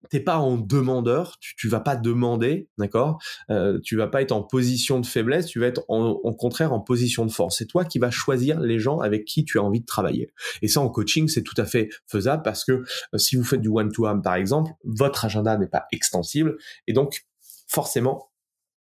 t'es 0.09 0.19
pas 0.19 0.37
en 0.37 0.57
demandeur, 0.57 1.37
tu, 1.39 1.55
tu 1.55 1.67
vas 1.67 1.79
pas 1.79 1.95
demander, 1.95 2.69
d'accord? 2.77 3.21
Euh, 3.49 3.79
Tu 3.83 3.97
vas 3.97 4.07
pas 4.07 4.21
être 4.21 4.31
en 4.31 4.41
position 4.41 4.99
de 4.99 5.05
faiblesse, 5.05 5.47
tu 5.47 5.59
vas 5.59 5.67
être 5.67 5.83
en, 5.89 6.15
contraire 6.33 6.71
en 6.71 6.79
position 6.79 7.25
de 7.25 7.31
force. 7.31 7.57
C'est 7.57 7.65
toi 7.65 7.83
qui 7.83 7.99
vas 7.99 8.11
choisir 8.11 8.59
les 8.59 8.79
gens 8.79 8.99
avec 8.99 9.25
qui 9.25 9.43
tu 9.43 9.59
as 9.59 9.63
envie 9.63 9.81
de 9.81 9.85
travailler. 9.85 10.31
Et 10.61 10.67
ça, 10.67 10.81
en 10.81 10.89
coaching, 10.89 11.27
c'est 11.27 11.43
tout 11.43 11.59
à 11.59 11.65
fait 11.65 11.89
faisable 12.07 12.43
parce 12.43 12.63
que 12.63 12.71
euh, 13.13 13.17
si 13.17 13.35
vous 13.35 13.43
faites 13.43 13.61
du 13.61 13.69
one-to-one, 13.69 14.21
par 14.21 14.35
exemple, 14.35 14.71
votre 14.83 15.25
agenda 15.25 15.57
n'est 15.57 15.67
pas 15.67 15.85
extensible 15.91 16.57
et 16.87 16.93
donc 16.93 17.25
forcément, 17.67 18.28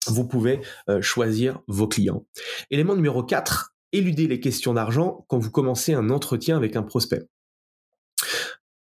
vous 0.07 0.26
pouvez 0.26 0.61
euh, 0.88 1.02
choisir 1.02 1.61
vos 1.66 1.88
clients. 1.88 2.26
Élément 2.71 2.95
numéro 2.95 3.23
4, 3.23 3.75
éluder 3.92 4.28
les 4.28 4.40
questions 4.40 4.75
d'argent 4.75 5.25
quand 5.28 5.38
vous 5.38 5.50
commencez 5.50 5.92
un 5.92 6.11
entretien 6.11 6.57
avec 6.57 6.76
un 6.76 6.83
prospect. 6.83 7.26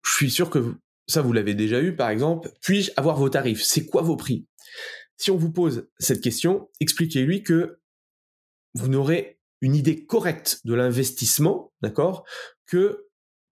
Je 0.02 0.12
suis 0.12 0.30
sûr 0.30 0.50
que 0.50 0.74
ça 1.06 1.22
vous 1.22 1.32
l'avez 1.32 1.54
déjà 1.54 1.80
eu 1.80 1.96
par 1.96 2.10
exemple, 2.10 2.50
puis-je 2.60 2.92
avoir 2.96 3.16
vos 3.16 3.28
tarifs? 3.28 3.62
C'est 3.62 3.86
quoi 3.86 4.02
vos 4.02 4.16
prix? 4.16 4.46
Si 5.16 5.30
on 5.30 5.36
vous 5.36 5.52
pose 5.52 5.88
cette 5.98 6.22
question, 6.22 6.70
expliquez-lui 6.80 7.42
que 7.42 7.78
vous 8.74 8.88
n'aurez 8.88 9.38
une 9.60 9.74
idée 9.74 10.06
correcte 10.06 10.60
de 10.64 10.74
l'investissement, 10.74 11.72
d'accord, 11.82 12.24
que 12.66 13.06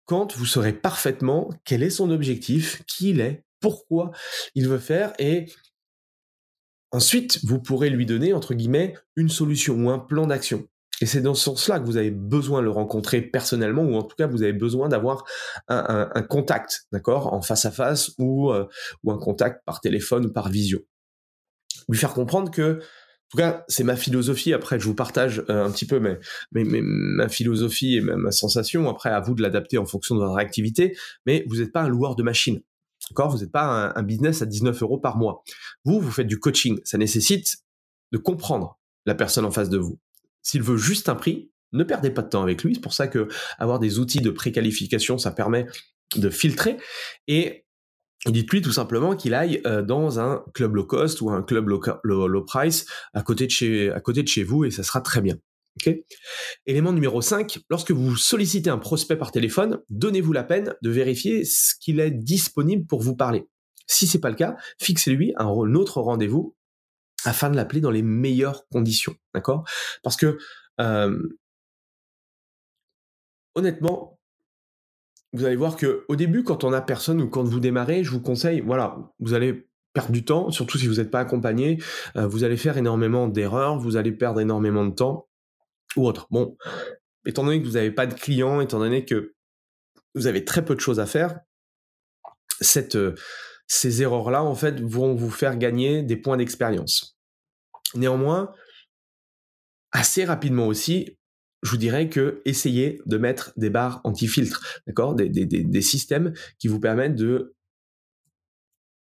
quand 0.07 0.35
vous 0.37 0.47
saurez 0.47 0.73
parfaitement 0.73 1.51
quel 1.65 1.83
est 1.83 1.91
son 1.91 2.11
objectif, 2.11 2.83
qui 2.87 3.11
il 3.11 3.21
est, 3.21 3.45
pourquoi 3.61 4.13
il 4.55 4.69
veut 4.69 4.79
faire, 4.79 5.13
et 5.19 5.47
ensuite 6.93 7.41
vous 7.45 7.61
pourrez 7.61 7.91
lui 7.91 8.07
donner, 8.07 8.33
entre 8.33 8.55
guillemets, 8.55 8.95
une 9.17 9.29
solution 9.29 9.75
ou 9.75 9.91
un 9.91 9.99
plan 9.99 10.27
d'action. 10.27 10.67
Et 11.01 11.07
c'est 11.07 11.21
dans 11.21 11.35
ce 11.35 11.45
sens-là 11.45 11.79
que 11.79 11.85
vous 11.85 11.97
avez 11.97 12.11
besoin 12.11 12.61
de 12.61 12.65
le 12.65 12.71
rencontrer 12.71 13.23
personnellement, 13.23 13.83
ou 13.83 13.95
en 13.95 14.03
tout 14.03 14.17
cas 14.17 14.27
vous 14.27 14.43
avez 14.43 14.53
besoin 14.53 14.89
d'avoir 14.89 15.25
un, 15.69 16.23
contact, 16.23 16.87
d'accord, 16.93 17.33
en 17.33 17.41
face 17.41 17.65
à 17.65 17.71
face 17.71 18.13
ou, 18.19 18.51
euh, 18.51 18.67
ou 19.05 19.13
un 19.13 19.19
contact 19.19 19.65
par 19.65 19.81
téléphone 19.81 20.27
ou 20.27 20.33
par 20.33 20.49
visio. 20.49 20.85
Lui 21.89 21.99
faire 21.99 22.15
comprendre 22.15 22.51
que, 22.51 22.81
en 22.81 23.31
tout 23.31 23.39
cas, 23.39 23.65
c'est 23.69 23.85
ma 23.85 23.97
philosophie. 23.97 24.53
Après, 24.53 24.81
je 24.81 24.85
vous 24.87 24.95
partage 24.95 25.45
euh, 25.49 25.65
un 25.65 25.71
petit 25.71 25.87
peu 25.87 26.01
mais 26.01 26.19
ma 26.53 27.29
philosophie 27.29 27.97
et 27.97 28.01
ma, 28.01 28.33
sensation. 28.33 28.89
Après, 28.89 29.11
à 29.11 29.21
vous 29.21 29.35
de 29.35 29.43
l'adapter 29.43 29.79
en 29.79 29.87
fonction 29.87 30.17
de 30.17 30.21
votre 30.21 30.39
activité. 30.39 30.97
Mais 31.27 31.45
vous 31.47 31.57
n'êtes 31.57 31.73
pas 31.73 31.83
un 31.83 31.89
loueur 31.89 32.17
de 32.17 32.23
machine. 32.23 32.61
D'accord 33.11 33.31
Vous 33.31 33.39
n'êtes 33.39 33.53
pas 33.53 33.93
un, 33.95 34.03
business 34.03 34.43
à 34.43 34.47
19 34.47 34.83
euros 34.83 34.99
par 34.99 35.17
mois. 35.17 35.43
Vous, 35.85 36.01
vous 36.01 36.11
faites 36.11 36.27
du 36.27 36.39
coaching. 36.39 36.79
Ça 36.85 36.99
nécessite 36.99 37.59
de 38.13 38.19
comprendre 38.19 38.79
la 39.07 39.15
personne 39.15 39.45
en 39.45 39.51
face 39.51 39.71
de 39.71 39.79
vous. 39.79 39.99
S'il 40.43 40.63
veut 40.63 40.77
juste 40.77 41.09
un 41.09 41.15
prix, 41.15 41.51
ne 41.73 41.85
perdez 41.85 42.11
pas 42.11 42.23
de 42.23 42.29
temps 42.29 42.43
avec 42.43 42.63
lui. 42.63 42.75
C'est 42.75 42.81
pour 42.81 42.95
ça 42.95 43.09
que 43.09 43.29
avoir 43.59 43.79
des 43.79 43.99
outils 43.99 44.21
de 44.21 44.31
préqualification, 44.31 45.19
ça 45.19 45.31
permet 45.31 45.67
de 46.17 46.31
filtrer. 46.31 46.77
Et 47.27 47.67
dites-lui 48.27 48.63
tout 48.63 48.73
simplement 48.73 49.17
qu'il 49.17 49.35
aille 49.35 49.61
euh, 49.67 49.83
dans 49.83 50.21
un 50.21 50.45
club 50.55 50.75
low 50.75 50.85
cost 50.85 51.21
ou 51.21 51.31
un 51.31 51.43
club 51.43 51.69
low, 51.69 52.45
price 52.45 52.87
à 53.15 53.23
côté, 53.23 53.47
de 53.47 53.51
chez, 53.51 53.91
à 53.91 54.01
côté 54.01 54.23
de 54.23 54.29
chez 54.29 54.45
vous 54.45 54.65
et 54.65 54.71
ça 54.71 54.83
sera 54.83 55.01
très 55.01 55.21
bien. 55.21 55.37
Élément 56.67 56.93
numéro 56.93 57.21
5, 57.21 57.61
lorsque 57.71 57.91
vous 57.91 58.17
sollicitez 58.17 58.71
un 58.71 58.79
prospect 58.79 59.17
par 59.17 59.33
téléphone, 59.33 59.81
donnez-vous 59.91 60.33
la 60.33 60.45
peine 60.45 60.75
de 60.83 60.91
vérifier 60.91 61.45
ce 61.45 61.75
qu'il 61.81 62.01
est 62.01 62.11
disponible 62.11 62.87
pour 62.87 63.01
vous 63.01 63.17
parler. 63.17 63.49
Si 63.87 64.07
c'est 64.07 64.21
pas 64.21 64.31
le 64.31 64.37
cas, 64.37 64.57
fixez-lui 64.81 65.33
un 65.37 65.47
autre 65.75 66.01
rendez-vous 66.01 66.55
afin 67.25 67.51
de 67.51 67.57
l'appeler 67.57 67.81
dans 67.81 67.91
les 67.91 68.03
meilleures 68.03 68.69
conditions, 68.69 69.15
d'accord? 69.35 69.65
Parce 70.03 70.17
que 70.17 70.39
honnêtement, 73.55 74.21
vous 75.33 75.45
allez 75.45 75.57
voir 75.57 75.77
que 75.77 76.05
au 76.09 76.17
début, 76.17 76.45
quand 76.45 76.65
on 76.65 76.73
a 76.73 76.81
personne 76.81 77.21
ou 77.21 77.29
quand 77.29 77.45
vous 77.45 77.61
démarrez, 77.61 78.05
je 78.05 78.11
vous 78.11 78.21
conseille, 78.21 78.61
voilà, 78.61 78.97
vous 79.19 79.35
allez 79.35 79.69
perdre 79.93 80.13
du 80.13 80.25
temps, 80.25 80.51
surtout 80.51 80.79
si 80.79 80.87
vous 80.87 80.97
n'êtes 80.97 81.11
pas 81.11 81.21
accompagné, 81.21 81.79
vous 82.15 82.45
allez 82.45 82.57
faire 82.57 82.77
énormément 82.77 83.27
d'erreurs, 83.27 83.79
vous 83.79 83.97
allez 83.97 84.13
perdre 84.13 84.41
énormément 84.41 84.87
de 84.87 84.95
temps 84.95 85.28
ou 85.97 86.07
autre. 86.07 86.27
Bon, 86.31 86.57
étant 87.27 87.45
donné 87.45 87.61
que 87.61 87.67
vous 87.67 87.75
n'avez 87.75 87.91
pas 87.91 88.07
de 88.07 88.15
clients, 88.15 88.61
étant 88.61 88.79
donné 88.79 89.05
que 89.05 89.35
vous 90.15 90.27
avez 90.27 90.45
très 90.45 90.65
peu 90.65 90.75
de 90.75 90.81
choses 90.81 91.01
à 91.01 91.07
faire, 91.07 91.41
euh, 92.95 93.15
ces 93.67 94.03
erreurs-là, 94.03 94.43
en 94.43 94.55
fait, 94.55 94.81
vont 94.81 95.15
vous 95.15 95.31
faire 95.31 95.57
gagner 95.59 96.03
des 96.03 96.17
points 96.17 96.37
d'expérience. 96.37 97.19
Néanmoins, 97.95 98.53
assez 99.93 100.25
rapidement 100.25 100.67
aussi, 100.67 101.19
je 101.63 101.71
vous 101.71 101.77
dirais 101.77 102.09
que 102.09 102.41
essayez 102.45 103.01
de 103.07 103.19
mettre 103.19 103.53
des 103.57 103.71
barres 103.71 104.01
anti-filtres, 104.05 104.81
d'accord? 104.87 105.15
Des, 105.15 105.83
systèmes 105.83 106.33
qui 106.59 106.69
vous 106.69 106.81
permettent 106.81 107.17
de 107.17 107.55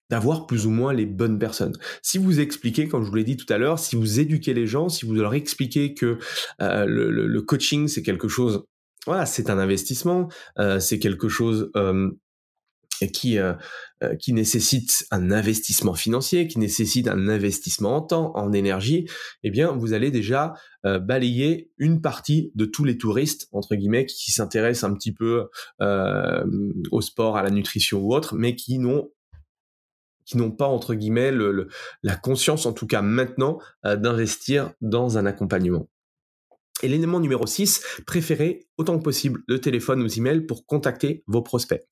d'avoir 0.09 0.47
plus 0.47 0.65
ou 0.65 0.69
moins 0.69 0.93
les 0.93 1.05
bonnes 1.05 1.39
personnes. 1.39 1.73
Si 2.01 2.17
vous 2.17 2.39
expliquez, 2.39 2.87
comme 2.87 3.03
je 3.03 3.09
vous 3.09 3.15
l'ai 3.15 3.23
dit 3.23 3.37
tout 3.37 3.51
à 3.51 3.57
l'heure, 3.57 3.79
si 3.79 3.95
vous 3.95 4.19
éduquez 4.19 4.53
les 4.53 4.67
gens, 4.67 4.89
si 4.89 5.05
vous 5.05 5.13
leur 5.13 5.33
expliquez 5.33 5.93
que 5.93 6.17
euh, 6.61 6.85
le, 6.85 7.41
coaching 7.41 7.87
c'est 7.87 8.03
quelque 8.03 8.27
chose, 8.27 8.63
voilà, 9.05 9.25
c'est 9.25 9.49
un 9.49 9.57
investissement, 9.57 10.27
euh, 10.59 10.79
c'est 10.79 10.99
quelque 10.99 11.29
chose 11.29 11.71
euh, 11.75 12.09
qui 13.13 13.37
euh, 13.37 13.53
qui 14.19 14.33
nécessite 14.33 15.05
un 15.11 15.31
investissement 15.31 15.93
financier, 15.93 16.47
qui 16.47 16.59
nécessite 16.59 17.07
un 17.07 17.27
investissement 17.27 17.95
en 17.95 18.01
temps, 18.01 18.31
en 18.35 18.53
énergie, 18.53 19.07
eh 19.43 19.49
bien 19.49 19.71
vous 19.71 19.93
allez 19.93 20.11
déjà 20.11 20.53
balayer 20.83 21.71
une 21.77 21.99
partie 21.99 22.51
de 22.53 22.65
tous 22.65 22.83
les 22.85 22.97
touristes 22.97 23.47
entre 23.51 23.75
guillemets 23.75 24.05
qui 24.05 24.31
s'intéressent 24.31 24.89
un 24.89 24.93
petit 24.93 25.13
peu 25.13 25.47
au 26.91 27.01
sport, 27.01 27.37
à 27.37 27.43
la 27.43 27.49
nutrition 27.49 27.99
ou 27.99 28.13
autre, 28.13 28.35
mais 28.35 28.55
qui 28.55 28.77
n'ont 28.77 29.09
qui 30.27 30.37
n'ont 30.37 30.51
pas 30.51 30.67
entre 30.67 30.93
guillemets 30.93 31.31
le, 31.31 31.67
la 32.03 32.15
conscience, 32.15 32.67
en 32.67 32.73
tout 32.73 32.85
cas 32.85 33.01
maintenant, 33.01 33.59
d'investir 33.83 34.73
dans 34.81 35.17
un 35.17 35.25
accompagnement. 35.25 35.89
Et 36.83 36.87
l'élément 36.87 37.19
numéro 37.19 37.47
6, 37.47 38.01
préférez 38.05 38.67
autant 38.77 38.99
que 38.99 39.03
possible 39.03 39.41
le 39.47 39.59
téléphone 39.59 40.03
ou 40.03 40.07
emails 40.07 40.41
pour 40.41 40.67
contacter 40.67 41.23
vos 41.25 41.41
prospects 41.41 41.87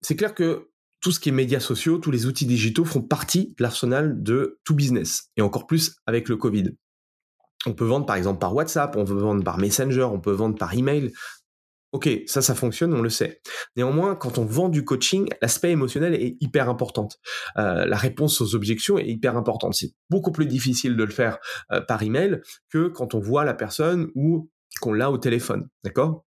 c'est 0.00 0.16
clair 0.16 0.34
que 0.34 0.70
tout 1.00 1.12
ce 1.12 1.20
qui 1.20 1.28
est 1.28 1.32
médias 1.32 1.60
sociaux, 1.60 1.98
tous 1.98 2.10
les 2.10 2.26
outils 2.26 2.46
digitaux 2.46 2.84
font 2.84 3.02
partie 3.02 3.54
de 3.56 3.62
l'arsenal 3.62 4.22
de 4.22 4.58
tout 4.64 4.74
business, 4.74 5.30
et 5.36 5.42
encore 5.42 5.66
plus 5.66 5.96
avec 6.06 6.28
le 6.28 6.36
Covid. 6.36 6.76
On 7.66 7.74
peut 7.74 7.84
vendre 7.84 8.06
par 8.06 8.16
exemple 8.16 8.38
par 8.38 8.54
WhatsApp, 8.54 8.96
on 8.96 9.04
peut 9.04 9.14
vendre 9.14 9.42
par 9.42 9.58
Messenger, 9.58 10.04
on 10.04 10.20
peut 10.20 10.32
vendre 10.32 10.56
par 10.56 10.74
email. 10.74 11.12
Ok, 11.92 12.08
ça, 12.26 12.42
ça 12.42 12.54
fonctionne, 12.54 12.92
on 12.92 13.00
le 13.00 13.08
sait. 13.08 13.40
Néanmoins, 13.76 14.14
quand 14.14 14.36
on 14.36 14.44
vend 14.44 14.68
du 14.68 14.84
coaching, 14.84 15.28
l'aspect 15.40 15.70
émotionnel 15.70 16.14
est 16.14 16.36
hyper 16.40 16.68
important. 16.68 17.08
Euh, 17.56 17.86
la 17.86 17.96
réponse 17.96 18.42
aux 18.42 18.54
objections 18.54 18.98
est 18.98 19.08
hyper 19.08 19.38
importante. 19.38 19.74
C'est 19.74 19.94
beaucoup 20.10 20.30
plus 20.30 20.44
difficile 20.44 20.96
de 20.96 21.04
le 21.04 21.10
faire 21.10 21.38
euh, 21.72 21.80
par 21.80 22.02
email 22.02 22.42
que 22.68 22.88
quand 22.88 23.14
on 23.14 23.20
voit 23.20 23.44
la 23.44 23.54
personne 23.54 24.08
ou 24.14 24.50
qu'on 24.82 24.92
l'a 24.92 25.10
au 25.10 25.16
téléphone. 25.16 25.68
D'accord? 25.82 26.26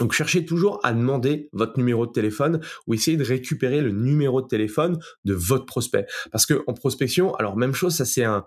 Donc 0.00 0.12
cherchez 0.12 0.44
toujours 0.44 0.80
à 0.82 0.92
demander 0.92 1.48
votre 1.52 1.78
numéro 1.78 2.06
de 2.06 2.12
téléphone 2.12 2.60
ou 2.86 2.94
essayez 2.94 3.16
de 3.16 3.24
récupérer 3.24 3.82
le 3.82 3.92
numéro 3.92 4.42
de 4.42 4.48
téléphone 4.48 4.98
de 5.24 5.34
votre 5.34 5.66
prospect. 5.66 6.06
Parce 6.32 6.46
que 6.46 6.64
en 6.66 6.74
prospection, 6.74 7.34
alors 7.34 7.56
même 7.56 7.74
chose, 7.74 7.94
ça 7.94 8.04
c'est 8.04 8.24
un, 8.24 8.46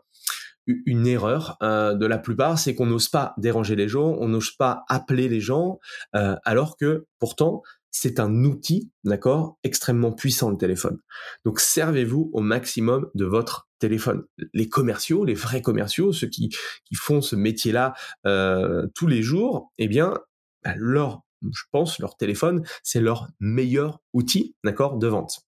une 0.68 1.08
erreur 1.08 1.58
euh, 1.62 1.94
de 1.94 2.06
la 2.06 2.18
plupart, 2.18 2.58
c'est 2.60 2.76
qu'on 2.76 2.88
n'ose 2.88 3.10
pas 3.10 3.34
déranger 3.38 3.76
les 3.76 3.88
gens, 3.88 4.16
on 4.20 4.28
n'ose 4.28 4.52
pas 4.52 4.84
appeler 4.90 5.30
les 5.30 5.42
gens, 5.42 5.80
euh, 6.16 6.36
alors 6.44 6.78
que 6.78 7.06
pourtant 7.20 7.62
c'est 7.98 8.20
un 8.20 8.44
outil, 8.44 8.92
d'accord, 9.06 9.58
extrêmement 9.64 10.12
puissant 10.12 10.50
le 10.50 10.58
téléphone. 10.58 11.00
Donc 11.46 11.62
servez-vous 11.62 12.30
au 12.34 12.42
maximum 12.42 13.10
de 13.16 13.24
votre 13.24 13.70
téléphone. 13.80 14.26
Les 14.54 14.68
commerciaux, 14.68 15.24
les 15.24 15.34
vrais 15.34 15.62
commerciaux, 15.62 16.12
ceux 16.12 16.28
qui, 16.28 16.50
font 16.94 17.22
ce 17.22 17.38
métier-là 17.38 17.94
euh, 18.26 18.86
tous 18.96 19.08
les 19.08 19.22
jours, 19.22 19.72
eh 19.78 19.88
bien, 19.88 20.20
bah, 20.66 20.74
leur, 20.76 21.22
je 21.42 21.64
pense, 21.72 22.00
leur 22.00 22.18
téléphone, 22.18 22.66
c'est 22.84 23.00
leur 23.00 23.30
meilleur 23.40 24.02
outil, 24.12 24.58
d'accord, 24.66 24.98
de 24.98 25.08
vente. 25.08 25.46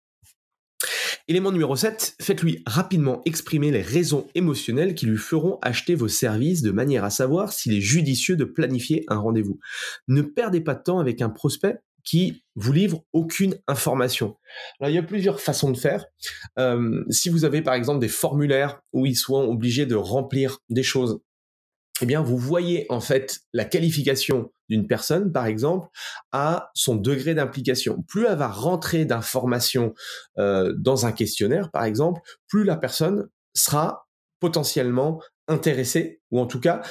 Élément 1.31 1.53
numéro 1.53 1.77
7, 1.77 2.17
faites-lui 2.21 2.61
rapidement 2.67 3.23
exprimer 3.25 3.71
les 3.71 3.83
raisons 3.83 4.27
émotionnelles 4.35 4.97
qui 4.97 5.07
lui 5.07 5.17
feront 5.17 5.61
acheter 5.63 5.95
vos 5.95 6.09
services 6.09 6.61
de 6.61 6.73
manière 6.73 7.05
à 7.05 7.11
savoir 7.11 7.53
s'il 7.53 7.73
est 7.73 7.81
judicieux 7.81 8.35
de 8.35 8.45
planifier 8.45 9.05
un 9.07 9.19
rendez-vous. 9.19 9.61
Ne 10.09 10.23
perdez 10.23 10.61
pas 10.61 10.75
de 10.75 10.83
temps 10.83 10.99
avec 10.99 11.23
un 11.23 11.31
prospect 11.31 11.77
qui 12.03 12.43
vous 12.57 12.73
livre 12.73 13.05
aucune 13.13 13.57
information. 13.69 14.39
Alors, 14.81 14.91
il 14.91 14.97
y 14.97 14.99
a 14.99 15.05
plusieurs 15.05 15.41
façons 15.41 15.71
de 15.71 15.77
faire. 15.77 16.05
Euh, 16.59 17.05
si 17.11 17.29
vous 17.29 17.45
avez 17.45 17.63
par 17.63 17.75
exemple 17.75 18.01
des 18.01 18.09
formulaires 18.09 18.81
où 18.93 19.07
ils 19.07 19.15
sont 19.15 19.37
obligés 19.37 19.87
de 19.87 19.95
remplir 19.95 20.59
des 20.69 20.83
choses, 20.83 21.21
eh 22.03 22.07
bien, 22.07 22.23
vous 22.23 22.39
voyez 22.39 22.87
en 22.89 23.01
fait 23.01 23.41
la 23.53 23.65
qualification 23.65 24.53
d'une 24.69 24.87
personne, 24.87 25.33
par 25.33 25.47
exemple, 25.47 25.89
à 26.33 26.71
son 26.75 26.97
degré 26.97 27.35
d'implication. 27.35 28.03
Plus 28.09 28.27
elle 28.27 28.39
va 28.39 28.49
rentrer 28.49 29.05
d'informations 29.05 29.95
euh, 30.39 30.75
dans 30.79 31.07
un 31.07 31.13
questionnaire, 31.13 31.71
par 31.71 31.85
exemple, 31.85 32.21
plus 32.49 32.65
la 32.65 32.77
personne 32.77 33.29
sera 33.55 34.09
potentiellement 34.39 35.21
intéressée, 35.49 36.21
ou 36.31 36.41
en 36.41 36.47
tout 36.47 36.61
cas, 36.61 36.83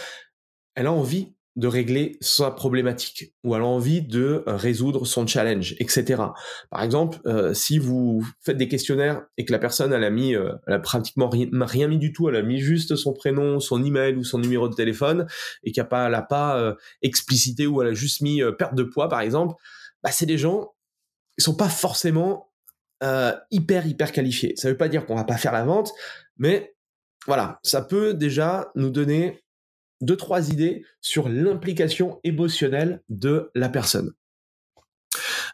elle 0.76 0.88
a 0.88 0.92
envie 0.92 1.34
de 1.60 1.68
régler 1.68 2.18
sa 2.22 2.52
problématique 2.52 3.34
ou 3.44 3.54
elle 3.54 3.64
a 3.64 3.66
envie 3.66 4.02
de 4.02 4.46
euh, 4.48 4.56
résoudre 4.56 5.06
son 5.06 5.28
challenge, 5.28 5.76
etc. 5.80 6.24
Par 6.70 6.84
exemple, 6.84 7.20
euh, 7.26 7.54
si 7.54 7.80
vous 7.80 8.26
faites 8.40 8.56
des 8.56 8.70
questionnaires 8.70 9.24
et 9.38 9.44
que 9.44 9.52
la 9.52 9.60
personne 9.60 9.92
elle 9.92 10.06
a 10.06 10.10
mis, 10.10 10.36
euh, 10.36 10.54
elle 10.68 10.76
a 10.76 10.80
pratiquement 10.80 11.30
rien, 11.30 11.88
mis 11.90 11.98
du 11.98 12.14
tout, 12.14 12.30
elle 12.30 12.38
a 12.38 12.44
mis 12.44 12.60
juste 12.60 12.96
son 12.96 13.12
prénom, 13.12 13.60
son 13.60 13.84
email 13.84 14.16
ou 14.16 14.24
son 14.24 14.40
numéro 14.40 14.70
de 14.70 14.74
téléphone 14.74 15.28
et 15.64 15.74
qu'elle 15.74 15.84
n'a 15.84 16.22
pas, 16.22 16.22
pas 16.22 16.76
explicité 17.02 17.68
ou 17.68 17.82
elle 17.82 17.90
a 17.90 17.94
juste 17.94 18.22
mis 18.22 18.42
perte 18.58 18.76
de 18.76 18.84
poids 18.84 19.10
par 19.10 19.20
exemple, 19.20 19.56
bah 20.02 20.12
c'est 20.12 20.26
des 20.26 20.38
gens 20.38 20.74
qui 21.38 21.44
sont 21.44 21.56
pas 21.56 21.68
forcément 21.68 22.52
hyper 23.52 23.86
hyper 23.86 24.12
qualifiés. 24.14 24.54
Ça 24.56 24.70
veut 24.70 24.78
pas 24.78 24.88
dire 24.88 25.06
qu'on 25.06 25.16
va 25.16 25.26
pas 25.26 25.38
faire 25.38 25.52
la 25.52 25.66
vente, 25.66 25.92
mais 26.38 26.74
voilà, 27.26 27.60
ça 27.64 27.82
peut 27.82 28.14
déjà 28.14 28.72
nous 28.76 28.90
donner 28.90 29.44
deux, 30.02 30.16
trois 30.18 30.50
idées 30.50 30.84
sur 31.02 31.30
l'implication 31.30 32.20
émotionnelle 32.24 33.02
de 33.10 33.52
la 33.56 33.70
personne. 33.70 34.14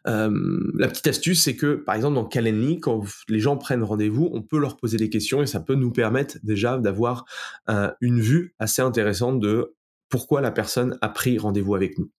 Euh, 0.07 0.31
la 0.75 0.87
petite 0.87 1.07
astuce, 1.07 1.43
c'est 1.43 1.55
que, 1.55 1.75
par 1.75 1.95
exemple, 1.95 2.15
dans 2.15 2.25
Calendly, 2.25 2.79
quand 2.79 3.03
les 3.27 3.39
gens 3.39 3.57
prennent 3.57 3.83
rendez-vous, 3.83 4.29
on 4.33 4.41
peut 4.41 4.59
leur 4.59 4.77
poser 4.77 4.97
des 4.97 5.09
questions 5.09 5.41
et 5.41 5.47
ça 5.47 5.59
peut 5.59 5.75
nous 5.75 5.91
permettre 5.91 6.37
déjà 6.43 6.77
d'avoir 6.77 7.25
euh, 7.69 7.91
une 8.01 8.19
vue 8.19 8.53
assez 8.59 8.81
intéressante 8.81 9.39
de 9.39 9.73
pourquoi 10.09 10.41
la 10.41 10.51
personne 10.51 10.97
a 11.01 11.09
pris 11.09 11.37
rendez-vous 11.37 11.75
avec 11.75 11.97
nous. 11.97 12.11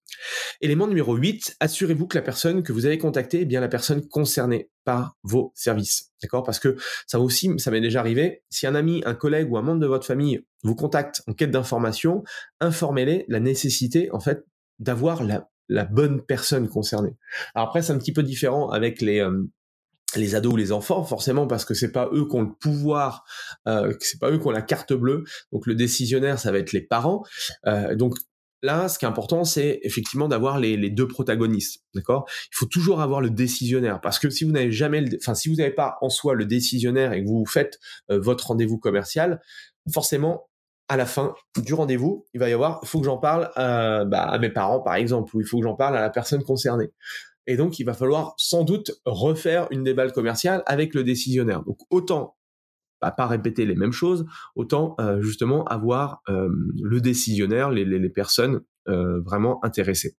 Élément 0.61 0.87
numéro 0.87 1.15
8, 1.15 1.57
assurez-vous 1.61 2.07
que 2.07 2.17
la 2.17 2.23
personne 2.23 2.63
que 2.63 2.73
vous 2.73 2.87
avez 2.87 2.99
contactée 2.99 3.43
est 3.43 3.47
bien 3.47 3.61
la 3.61 3.69
personne 3.69 4.07
concernée 4.09 4.71
par 4.85 5.17
vos 5.23 5.53
services. 5.55 6.13
D'accord? 6.23 6.43
Parce 6.43 6.59
que 6.59 6.77
ça 7.07 7.21
aussi, 7.21 7.51
ça 7.59 7.71
m'est 7.71 7.81
déjà 7.81 8.01
arrivé. 8.01 8.43
Si 8.51 8.67
un 8.67 8.75
ami, 8.75 9.03
un 9.07 9.15
collègue 9.15 9.51
ou 9.51 9.57
un 9.57 9.63
membre 9.63 9.81
de 9.81 9.87
votre 9.87 10.07
famille 10.07 10.45
vous 10.63 10.75
contacte 10.75 11.23
en 11.27 11.33
quête 11.33 11.51
d'information, 11.51 12.25
informez-les 12.61 13.25
la 13.29 13.41
nécessité, 13.41 14.11
en 14.13 14.21
fait, 14.21 14.45
d'avoir 14.79 15.23
la, 15.23 15.49
bonne 15.91 16.23
personne 16.23 16.69
concernée. 16.69 17.17
Alors 17.55 17.69
après, 17.69 17.83
c'est 17.83 17.93
un 17.93 17.99
petit 17.99 18.13
peu 18.13 18.23
différent 18.23 18.71
avec 18.71 19.01
les, 19.01 19.21
euh, 19.21 19.43
les 20.15 20.35
ados 20.35 20.53
ou 20.53 20.57
les 20.57 20.73
enfants 20.73 21.03
forcément 21.03 21.47
parce 21.47 21.65
que 21.65 21.75
c'est 21.75 21.91
pas 21.91 22.09
eux 22.13 22.27
qui 22.29 22.37
ont 22.37 22.43
le 22.43 22.53
pouvoir 22.53 23.25
euh, 23.67 23.93
c'est 24.01 24.21
pas 24.21 24.31
eux 24.31 24.39
qui 24.39 24.47
ont 24.47 24.53
la 24.53 24.63
carte 24.63 24.93
bleue. 24.93 25.25
Donc 25.53 25.67
le 25.67 25.75
décisionnaire 25.75 26.39
ça 26.39 26.53
va 26.53 26.59
être 26.59 26.73
les 26.73 26.81
parents. 26.81 27.25
Euh, 27.67 27.97
donc 27.97 28.17
là 28.63 28.89
ce 28.89 28.99
qui 28.99 29.05
est 29.05 29.09
important 29.09 29.45
c'est 29.45 29.81
effectivement 29.83 30.29
d'avoir 30.29 30.59
les, 30.59 30.91
deux 30.91 31.09
protagonistes 31.09 31.83
d'accord? 31.95 32.27
Il 32.53 32.57
faut 32.57 32.67
toujours 32.67 33.01
avoir 33.01 33.21
le 33.21 33.31
décisionnaire 33.31 34.01
parce 34.01 34.19
que 34.19 34.31
si 34.31 34.45
vous 34.45 34.53
n'avez 34.53 34.71
jamais 34.71 35.05
enfin 35.17 35.35
si 35.35 35.49
vous 35.49 35.57
n'avez 35.57 35.73
pas 35.75 35.99
en 36.01 36.09
soi 36.09 36.35
le 36.35 36.45
décisionnaire 36.45 37.13
et 37.13 37.23
que 37.23 37.29
vous 37.29 37.45
faites 37.45 37.79
euh, 38.11 38.21
votre 38.21 38.49
rendez-vous 38.49 38.79
commercial 38.79 39.41
forcément 39.93 40.49
à 40.89 40.97
la 40.97 41.05
fin 41.05 41.35
du 41.57 41.75
rendez-vous, 41.75 42.27
il 42.33 42.39
va 42.39 42.49
y 42.49 42.53
avoir, 42.53 42.81
faut 42.85 43.01
que 43.01 43.07
j'en 43.07 43.19
parle 43.19 43.51
bah, 43.57 44.23
à 44.23 44.39
mes 44.39 44.51
parents 44.51 44.79
par 44.79 44.95
exemple, 44.95 45.35
ou 45.35 45.41
il 45.41 45.45
faut 45.45 45.59
que 45.59 45.65
j'en 45.65 45.75
parle 45.75 45.97
à 45.97 46.01
la 46.01 46.11
personne 46.11 46.45
concernée. 46.45 46.93
Et 47.47 47.57
donc, 47.57 47.79
il 47.79 47.85
va 47.85 47.95
falloir 47.95 48.35
sans 48.39 48.65
doute 48.65 48.93
refaire 49.05 49.69
une 49.71 49.85
déballe 49.85 50.13
commerciale 50.13 50.63
avec 50.67 50.95
le 50.95 51.05
décisionnaire. 51.05 51.63
Donc, 51.63 51.79
autant 51.91 52.37
bah, 53.01 53.11
pas 53.11 53.27
répéter 53.27 53.67
les 53.67 53.75
mêmes 53.75 53.93
choses, 53.93 54.27
autant 54.55 54.95
euh, 55.01 55.21
justement 55.21 55.65
avoir 55.65 56.23
euh, 56.29 56.49
le 56.83 57.01
décisionnaire, 57.01 57.71
les, 57.71 58.09
personnes 58.09 58.63
euh, 58.89 59.21
vraiment 59.21 59.63
intéressées. 59.65 60.17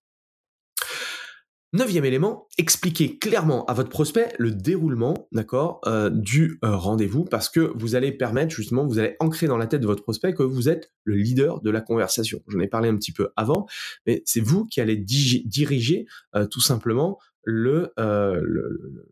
Neuvième 1.73 2.05
élément, 2.05 2.47
expliquez 2.59 3.19
clairement 3.19 3.65
à 3.67 3.75
votre 3.75 3.91
prospect 3.91 4.33
le 4.39 4.51
déroulement, 4.51 5.29
d'accord, 5.33 5.81
du 6.11 6.59
rendez-vous, 6.63 7.25
parce 7.25 7.49
que 7.49 7.73
vous 7.75 7.95
allez 7.95 8.13
permettre 8.13 8.55
justement, 8.55 8.87
vous 8.87 8.99
allez 8.99 9.17
ancrer 9.21 9.47
dans 9.47 9.59
la 9.59 9.67
tête 9.67 9.81
de 9.81 9.87
votre 9.87 10.03
prospect 10.03 10.33
que 10.33 10.43
vous 10.43 10.69
êtes 10.69 10.93
le 11.05 11.17
leader 11.17 11.61
de 11.61 11.71
la 11.71 11.81
conversation. 11.81 12.41
J'en 12.49 12.61
ai 12.61 12.69
parlé 12.69 12.89
un 12.89 12.97
petit 12.97 13.13
peu 13.13 13.31
avant, 13.37 13.67
mais 14.07 14.23
c'est 14.25 14.41
vous 14.41 14.65
qui 14.65 14.81
allez 14.81 14.97
diriger 14.97 16.07
tout 16.51 16.61
simplement 16.61 17.19
le, 17.43 17.93
le, 17.99 19.05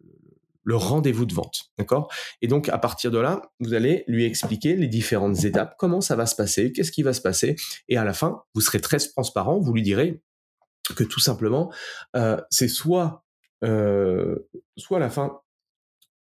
le 0.62 0.76
rendez-vous 0.76 1.26
de 1.26 1.34
vente, 1.34 1.72
d'accord 1.76 2.10
Et 2.40 2.48
donc 2.48 2.68
à 2.68 2.78
partir 2.78 3.10
de 3.10 3.18
là, 3.18 3.42
vous 3.60 3.74
allez 3.74 4.04
lui 4.06 4.24
expliquer 4.24 4.76
les 4.76 4.88
différentes 4.88 5.44
étapes, 5.44 5.74
comment 5.78 6.00
ça 6.00 6.16
va 6.16 6.24
se 6.24 6.34
passer, 6.34 6.72
qu'est-ce 6.72 6.92
qui 6.92 7.02
va 7.02 7.12
se 7.12 7.20
passer, 7.20 7.56
et 7.88 7.96
à 7.96 8.04
la 8.04 8.14
fin, 8.14 8.42
vous 8.54 8.60
serez 8.60 8.80
très 8.80 8.98
transparent, 8.98 9.60
vous 9.60 9.74
lui 9.74 9.82
direz 9.82 10.22
que 10.92 11.04
tout 11.04 11.20
simplement, 11.20 11.72
euh, 12.16 12.40
c'est 12.50 12.68
soit, 12.68 13.24
euh, 13.64 14.36
soit 14.76 14.98
à 14.98 15.00
la 15.00 15.10
fin, 15.10 15.40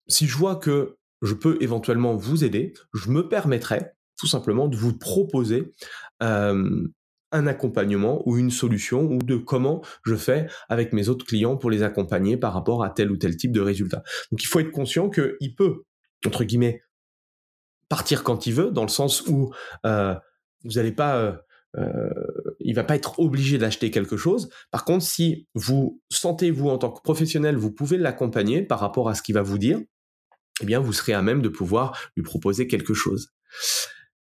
si 0.09 0.27
je 0.27 0.37
vois 0.37 0.57
que 0.57 0.97
je 1.23 1.35
peux 1.35 1.57
éventuellement 1.61 2.17
vous 2.17 2.45
aider, 2.45 2.75
je 2.93 3.11
me 3.11 3.29
permettrai 3.29 3.93
tout 4.19 4.27
simplement 4.27 4.69
de 4.69 4.77
vous 4.77 4.97
proposer 4.97 5.73
un 7.33 7.47
accompagnement 7.47 8.23
ou 8.29 8.37
une 8.37 8.51
solution 8.51 9.05
ou 9.05 9.19
de 9.19 9.37
comment 9.37 9.83
je 10.05 10.15
fais 10.15 10.47
avec 10.69 10.93
mes 10.93 11.09
autres 11.09 11.25
clients 11.25 11.57
pour 11.57 11.71
les 11.71 11.83
accompagner 11.83 12.37
par 12.37 12.53
rapport 12.53 12.85
à 12.85 12.91
tel 12.91 13.11
ou 13.11 13.17
tel 13.17 13.37
type 13.37 13.53
de 13.53 13.61
résultat. 13.61 14.03
Donc 14.31 14.43
il 14.43 14.47
faut 14.47 14.61
être 14.61 14.71
conscient 14.71 15.09
qu'il 15.11 15.55
peut, 15.57 15.83
entre 16.27 16.45
guillemets, 16.45 16.83
partir 17.89 18.23
quand 18.23 18.47
il 18.47 18.55
veut, 18.55 18.71
dans 18.71 18.83
le 18.83 18.89
sens 18.89 19.27
où 19.27 19.53
euh, 19.87 20.15
vous 20.65 20.73
n'allez 20.73 20.93
pas... 20.93 21.41
Euh, 21.79 22.11
il 22.61 22.75
va 22.75 22.85
pas 22.85 22.97
être 22.97 23.19
obligé 23.19 23.59
d'acheter 23.59 23.91
quelque 23.91 24.17
chose. 24.17 24.51
Par 24.71 24.85
contre, 24.85 25.05
si 25.05 25.49
vous 25.55 26.01
sentez, 26.11 26.51
vous, 26.51 26.69
en 26.69 26.79
tant 26.79 26.91
que 26.91 27.01
professionnel, 27.03 27.57
vous 27.57 27.73
pouvez 27.73 27.97
l'accompagner 27.97 28.63
par 28.63 28.81
rapport 28.81 29.09
à 29.09 29.15
ce 29.15 29.23
qu'il 29.23 29.35
va 29.35 29.43
vous 29.43 29.59
dire, 29.59 29.81
eh 30.61 30.67
bien, 30.67 30.81
vous 30.81 30.93
serez 30.93 31.13
à 31.13 31.23
même 31.23 31.43
de 31.43 31.49
pouvoir 31.49 31.99
lui 32.17 32.23
proposer 32.23 32.67
quelque 32.67 32.95
chose. 32.95 33.31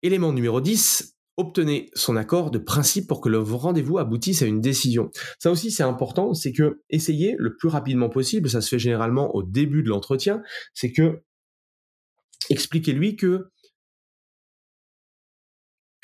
Élément 0.02 0.34
numéro 0.34 0.62
10, 0.62 1.16
obtenez 1.38 1.90
son 1.94 2.16
accord 2.16 2.52
de 2.52 2.60
principe 2.60 3.08
pour 3.08 3.22
que 3.22 3.30
le 3.30 3.40
rendez-vous 3.40 3.98
aboutisse 3.98 4.42
à 4.42 4.46
une 4.46 4.62
décision. 4.62 5.12
Ça 5.40 5.52
aussi, 5.52 5.72
c'est 5.72 5.84
important, 5.84 6.34
c'est 6.34 6.54
que 6.54 6.82
essayez 6.90 7.36
le 7.38 7.56
plus 7.56 7.70
rapidement 7.70 8.10
possible, 8.10 8.50
ça 8.50 8.62
se 8.62 8.70
fait 8.70 8.80
généralement 8.80 9.36
au 9.36 9.44
début 9.44 9.84
de 9.84 9.90
l'entretien, 9.90 10.42
c'est 10.74 10.92
que 10.92 11.22
expliquez-lui 12.50 13.16
que 13.16 13.50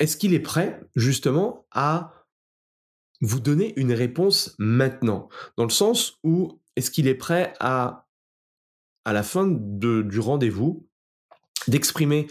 est-ce 0.00 0.16
qu'il 0.16 0.34
est 0.34 0.40
prêt 0.40 0.80
justement 0.96 1.66
à 1.70 2.26
vous 3.20 3.38
donner 3.38 3.78
une 3.78 3.92
réponse 3.92 4.56
maintenant? 4.58 5.28
Dans 5.56 5.64
le 5.64 5.70
sens 5.70 6.18
où 6.24 6.60
est-ce 6.74 6.90
qu'il 6.90 7.06
est 7.06 7.14
prêt 7.14 7.52
à, 7.60 8.08
à 9.04 9.12
la 9.12 9.22
fin 9.22 9.46
du 9.46 10.18
rendez-vous, 10.18 10.88
d'exprimer 11.68 12.26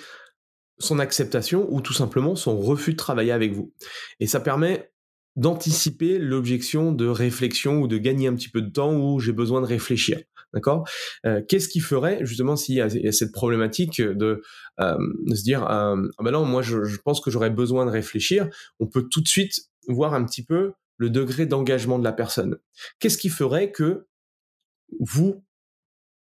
son 0.79 0.97
acceptation 0.97 1.71
ou 1.71 1.82
tout 1.82 1.93
simplement 1.93 2.36
son 2.36 2.60
refus 2.60 2.93
de 2.93 2.97
travailler 2.97 3.32
avec 3.32 3.53
vous? 3.53 3.71
Et 4.19 4.25
ça 4.25 4.39
permet 4.39 4.91
d'anticiper 5.36 6.17
l'objection 6.17 6.91
de 6.91 7.08
réflexion 7.08 7.82
ou 7.82 7.88
de 7.88 7.97
gagner 7.97 8.27
un 8.27 8.36
petit 8.36 8.49
peu 8.49 8.62
de 8.62 8.69
temps 8.69 8.95
où 8.95 9.19
j'ai 9.19 9.32
besoin 9.32 9.62
de 9.62 9.67
réfléchir. 9.67 10.19
Euh, 10.56 11.42
Qu'est-ce 11.48 11.68
qui 11.68 11.80
ferait 11.80 12.26
justement 12.26 12.56
s'il 12.56 12.76
y, 12.76 12.82
a 12.82 13.12
cette 13.12 13.32
problématique 13.32 14.02
de, 14.02 14.42
euh, 14.80 14.98
se 15.34 15.44
dire 15.44 15.64
euh, 15.64 15.96
ah 16.18 16.24
ben 16.24 16.32
non 16.32 16.46
moi 16.46 16.62
je, 16.62 16.98
pense 17.04 17.22
que 17.22 17.32
j'aurais 17.32 17.50
besoin 17.50 17.86
de 17.86 17.92
réfléchir. 17.92 18.50
On 18.80 18.88
peut 18.88 19.08
tout 19.10 19.22
de 19.22 19.28
suite 19.28 19.54
voir 19.88 20.14
un 20.14 20.26
petit 20.26 20.44
peu 20.44 20.74
le 20.98 21.10
degré 21.10 21.46
d'engagement 21.46 22.00
de 22.00 22.04
la 22.04 22.12
personne. 22.12 22.58
Qu'est-ce 23.00 23.18
qui 23.18 23.30
ferait 23.30 23.72
que 23.72 24.08
vous 25.00 25.44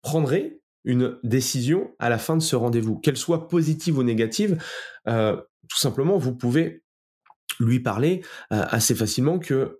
prendrez 0.02 0.60
une 0.84 1.18
décision 1.24 1.96
à 1.98 2.10
la 2.10 2.18
fin 2.18 2.36
de 2.36 2.42
ce 2.42 2.56
rendez-vous, 2.56 3.00
qu'elle 3.00 3.18
soit 3.18 3.48
positive 3.48 3.98
ou 3.98 4.04
négative, 4.04 4.62
tout 5.06 5.78
simplement, 5.78 6.18
vous 6.18 6.36
pouvez 6.36 6.84
lui 7.60 7.80
parler 7.80 8.22
assez 8.50 8.94
facilement 8.94 9.40
que 9.40 9.80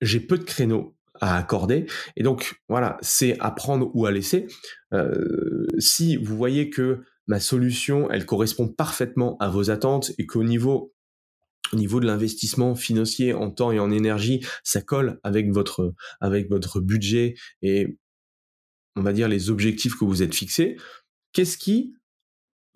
j'ai 0.00 0.18
peu 0.18 0.38
de 0.38 0.44
créneaux 0.44 0.93
à 1.20 1.36
accorder. 1.36 1.86
Et 2.16 2.22
donc, 2.22 2.60
voilà, 2.68 2.96
c'est 3.00 3.38
à 3.40 3.50
prendre 3.50 3.90
ou 3.94 4.06
à 4.06 4.10
laisser. 4.10 4.46
Euh, 4.92 5.66
si 5.78 6.16
vous 6.16 6.36
voyez 6.36 6.70
que 6.70 7.02
ma 7.26 7.40
solution, 7.40 8.10
elle 8.10 8.26
correspond 8.26 8.68
parfaitement 8.68 9.36
à 9.38 9.48
vos 9.48 9.70
attentes 9.70 10.12
et 10.18 10.26
qu'au 10.26 10.44
niveau 10.44 10.92
au 11.72 11.76
niveau 11.76 11.98
de 11.98 12.06
l'investissement 12.06 12.74
financier 12.74 13.32
en 13.32 13.50
temps 13.50 13.72
et 13.72 13.80
en 13.80 13.90
énergie, 13.90 14.44
ça 14.62 14.82
colle 14.82 15.18
avec 15.24 15.50
votre 15.50 15.94
avec 16.20 16.48
votre 16.50 16.78
budget 16.78 17.34
et 17.62 17.98
on 18.96 19.02
va 19.02 19.12
dire 19.12 19.28
les 19.28 19.50
objectifs 19.50 19.96
que 19.96 20.04
vous 20.04 20.22
êtes 20.22 20.34
fixés. 20.34 20.76
Qu'est-ce 21.32 21.58
qui 21.58 21.94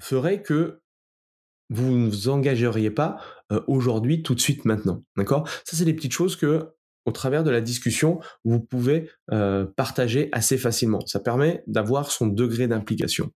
ferait 0.00 0.42
que 0.42 0.80
vous 1.70 1.90
ne 1.96 2.08
vous 2.08 2.28
engageriez 2.28 2.90
pas 2.90 3.20
euh, 3.52 3.60
aujourd'hui, 3.66 4.22
tout 4.22 4.34
de 4.34 4.40
suite, 4.40 4.64
maintenant? 4.64 5.04
D'accord? 5.16 5.48
Ça, 5.64 5.76
c'est 5.76 5.84
des 5.84 5.94
petites 5.94 6.12
choses 6.12 6.34
que, 6.34 6.70
au 7.04 7.12
travers 7.12 7.44
de 7.44 7.50
la 7.50 7.60
discussion, 7.60 8.20
vous 8.44 8.60
pouvez 8.60 9.10
euh, 9.32 9.64
partager 9.64 10.28
assez 10.32 10.58
facilement. 10.58 11.00
Ça 11.06 11.20
permet 11.20 11.62
d'avoir 11.66 12.10
son 12.10 12.26
degré 12.26 12.68
d'implication. 12.68 13.30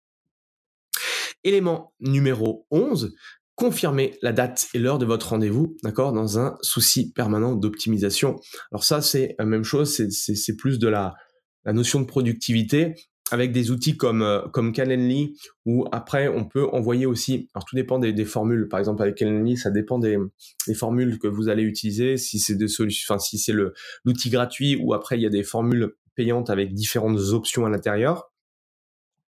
Élément 1.45 1.93
numéro 2.01 2.67
11, 2.71 3.15
confirmer 3.55 4.19
la 4.23 4.33
date 4.33 4.69
et 4.75 4.79
l'heure 4.79 4.99
de 4.99 5.07
votre 5.07 5.31
rendez-vous, 5.31 5.77
d'accord, 5.83 6.13
dans 6.13 6.39
un 6.39 6.57
souci 6.63 7.13
permanent 7.13 7.55
d'optimisation. 7.55 8.41
Alors 8.71 8.85
ça, 8.85 9.03
c'est 9.03 9.35
la 9.39 9.45
même 9.45 9.65
chose, 9.65 9.95
c'est 10.11 10.57
plus 10.57 10.79
de 10.79 10.89
la, 10.89 11.15
la 11.65 11.73
notion 11.73 12.01
de 12.01 12.07
productivité 12.07 12.95
avec 13.33 13.51
des 13.51 13.71
outils 13.71 13.97
comme 13.97 14.23
euh, 14.23 14.43
comme 14.49 14.73
Calendly 14.73 15.37
où 15.65 15.87
après 15.91 16.29
on 16.29 16.45
peut 16.45 16.69
envoyer 16.71 17.07
aussi 17.07 17.49
alors 17.55 17.65
tout 17.65 17.75
dépend 17.75 17.99
des, 17.99 18.13
des 18.13 18.25
formules. 18.25 18.69
Par 18.69 18.79
exemple 18.79 19.03
avec 19.03 19.17
Calendly 19.17 19.57
ça 19.57 19.71
dépend 19.71 19.99
des, 19.99 20.19
des 20.67 20.75
formules 20.75 21.19
que 21.19 21.27
vous 21.27 21.49
allez 21.49 21.63
utiliser. 21.63 22.19
Si 22.19 22.39
c'est 22.39 22.55
des 22.55 22.69
solutions 22.69 23.15
enfin 23.15 23.19
si 23.19 23.39
c'est 23.39 23.53
le 23.53 23.73
l'outil 24.05 24.31
gratuit 24.31 24.77
ou 24.77 24.95
après 24.95 25.19
il 25.19 25.23
y 25.23 25.27
a 25.27 25.31
des 25.31 25.43
formules 25.43 25.95
payantes 26.15 26.51
avec 26.51 26.75
différentes 26.75 27.19
options 27.33 27.65
à 27.65 27.71
l'intérieur 27.71 28.31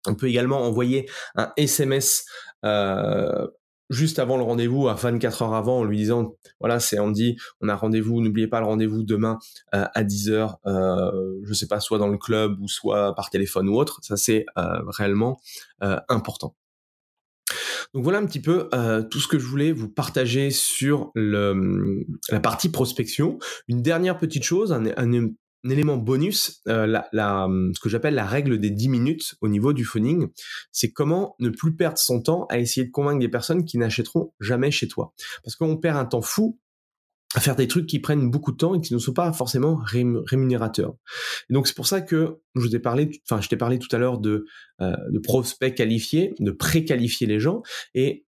on 0.06 0.16
peut 0.16 0.28
également 0.28 0.62
envoyer 0.62 1.10
un 1.36 1.54
SMS 1.56 2.26
euh, 2.66 3.48
juste 3.94 4.20
avant 4.20 4.38
le 4.38 4.44
rendez-vous, 4.44 4.88
à 4.88 4.94
24 4.94 5.44
heures 5.44 5.54
avant, 5.54 5.80
en 5.80 5.84
lui 5.84 5.98
disant, 5.98 6.36
voilà, 6.60 6.80
c'est 6.80 7.00
Andy, 7.00 7.38
on 7.62 7.70
a 7.70 7.76
rendez-vous, 7.76 8.22
n'oubliez 8.22 8.48
pas 8.48 8.60
le 8.60 8.66
rendez-vous 8.66 9.04
demain 9.04 9.40
euh, 9.74 9.86
à 9.94 10.04
10 10.04 10.30
heures, 10.30 10.58
euh, 10.66 11.40
je 11.44 11.54
sais 11.54 11.68
pas, 11.68 11.80
soit 11.80 11.98
dans 12.00 12.08
le 12.08 12.18
club 12.18 12.60
ou 12.60 12.68
soit 12.68 13.16
par 13.16 13.30
téléphone 13.30 13.70
ou 13.70 13.76
autre. 13.76 14.00
Ça, 14.02 14.18
c'est 14.18 14.46
euh, 14.58 14.80
réellement 14.88 15.40
important. 16.10 16.56
Donc 17.94 18.04
voilà 18.04 18.18
un 18.20 18.26
petit 18.26 18.42
peu 18.42 18.70
tout 19.12 19.20
ce 19.20 19.28
que 19.28 19.38
je 19.38 19.46
voulais 19.46 19.72
vous 19.72 19.90
partager 19.90 20.50
sur 20.50 21.12
la 21.16 22.40
partie 22.42 22.70
prospection. 22.70 23.38
Une 23.68 23.82
dernière 23.82 24.18
petite 24.18 24.44
chose, 24.44 24.72
un, 24.72 25.30
un 25.64 25.70
élément 25.70 25.98
bonus, 25.98 26.62
euh, 26.68 26.86
la, 26.86 27.08
la, 27.12 27.48
ce 27.74 27.80
que 27.80 27.90
j'appelle 27.90 28.16
la 28.16 28.26
règle 28.26 28.60
des 28.60 28.70
10 28.70 28.90
minutes 28.90 29.36
au 29.42 29.48
niveau 29.48 29.74
du 29.74 29.86
phoning, 29.86 30.28
c'est 30.72 30.92
comment 30.92 31.36
ne 31.40 31.50
plus 31.50 31.76
perdre 31.76 31.98
son 31.98 32.22
temps 32.22 32.46
à 32.50 32.60
essayer 32.60 32.86
de 32.86 32.92
convaincre 32.92 33.20
des 33.20 33.30
personnes 33.30 33.66
qui 33.66 33.78
n'achèteront 33.78 34.34
jamais 34.40 34.72
chez 34.72 34.88
toi. 34.88 35.14
Parce 35.44 35.56
qu'on 35.56 35.78
perd 35.78 35.98
un 35.98 36.06
temps 36.06 36.22
fou 36.22 36.60
à 37.36 37.40
faire 37.40 37.56
des 37.56 37.68
trucs 37.68 37.88
qui 37.88 38.00
prennent 38.00 38.30
beaucoup 38.30 38.52
de 38.52 38.58
temps 38.58 38.76
et 38.76 38.82
qui 38.82 38.94
ne 38.94 39.00
sont 39.00 39.14
pas 39.14 39.32
forcément 39.34 39.80
rémunérateurs. 39.84 40.94
Et 41.50 41.54
donc 41.54 41.68
c'est 41.68 41.76
pour 41.76 41.88
ça 41.88 42.02
que 42.02 42.38
je 42.56 42.62
vous 42.62 42.76
ai 42.76 42.80
parlé, 42.80 43.10
enfin 43.28 43.42
je 43.42 43.50
t'ai 43.50 43.58
parlé 43.58 43.80
tout 43.80 43.94
à 43.96 43.98
l'heure 43.98 44.20
de, 44.20 44.46
euh, 44.82 44.96
de 45.10 45.20
prospects 45.20 45.74
qualifiés, 45.74 46.36
de 46.40 46.52
pré-qualifier 46.52 47.26
les 47.26 47.40
gens, 47.40 47.64
et 47.96 48.26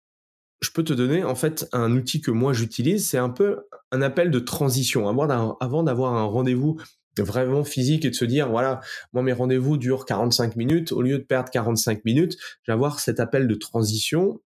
je 0.61 0.71
peux 0.71 0.83
te 0.83 0.93
donner 0.93 1.23
en 1.23 1.35
fait 1.35 1.67
un 1.73 1.91
outil 1.95 2.21
que 2.21 2.31
moi 2.31 2.53
j'utilise, 2.53 3.07
c'est 3.07 3.17
un 3.17 3.29
peu 3.29 3.59
un 3.91 4.01
appel 4.01 4.31
de 4.31 4.39
transition. 4.39 5.07
Avant 5.07 5.83
d'avoir 5.83 6.15
un 6.15 6.23
rendez-vous 6.23 6.77
vraiment 7.21 7.63
physique 7.63 8.05
et 8.05 8.09
de 8.09 8.15
se 8.15 8.25
dire 8.25 8.49
voilà 8.49 8.81
moi 9.13 9.23
mes 9.23 9.33
rendez-vous 9.33 9.77
durent 9.77 10.05
45 10.05 10.55
minutes. 10.55 10.91
Au 10.91 11.01
lieu 11.01 11.17
de 11.17 11.23
perdre 11.23 11.49
45 11.49 12.05
minutes 12.05 12.37
je 12.63 12.71
avoir 12.71 12.99
cet 12.99 13.19
appel 13.19 13.47
de 13.47 13.55
transition 13.55 14.41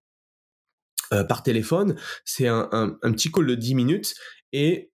euh, 1.12 1.24
par 1.24 1.42
téléphone. 1.42 1.96
C'est 2.24 2.46
un, 2.46 2.68
un, 2.72 3.12
petit 3.12 3.32
call 3.32 3.46
de 3.46 3.54
10 3.54 3.74
minutes 3.74 4.14
et 4.52 4.92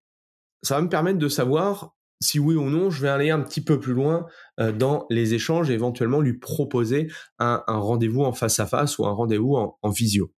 ça 0.63 0.75
va 0.75 0.81
me 0.81 0.89
permettre 0.89 1.19
de 1.19 1.29
savoir 1.29 1.95
si 2.19 2.39
oui 2.39 2.55
ou 2.55 2.69
non 2.69 2.89
je 2.89 3.01
vais 3.01 3.09
aller 3.09 3.29
un 3.29 3.41
petit 3.41 3.61
peu 3.61 3.79
plus 3.79 3.93
loin 3.93 4.25
euh, 4.59 4.71
dans 4.71 5.05
les 5.11 5.35
échanges 5.35 5.69
et 5.69 5.73
éventuellement 5.73 6.19
lui 6.19 6.33
proposer 6.33 7.11
un, 7.37 7.61
rendez-vous 7.67 8.23
en 8.23 8.33
face 8.33 8.59
à 8.59 8.65
face 8.65 8.97
ou 8.97 9.05
un 9.05 9.11
rendez-vous 9.11 9.55
en, 9.55 9.89
visio. 9.89 10.33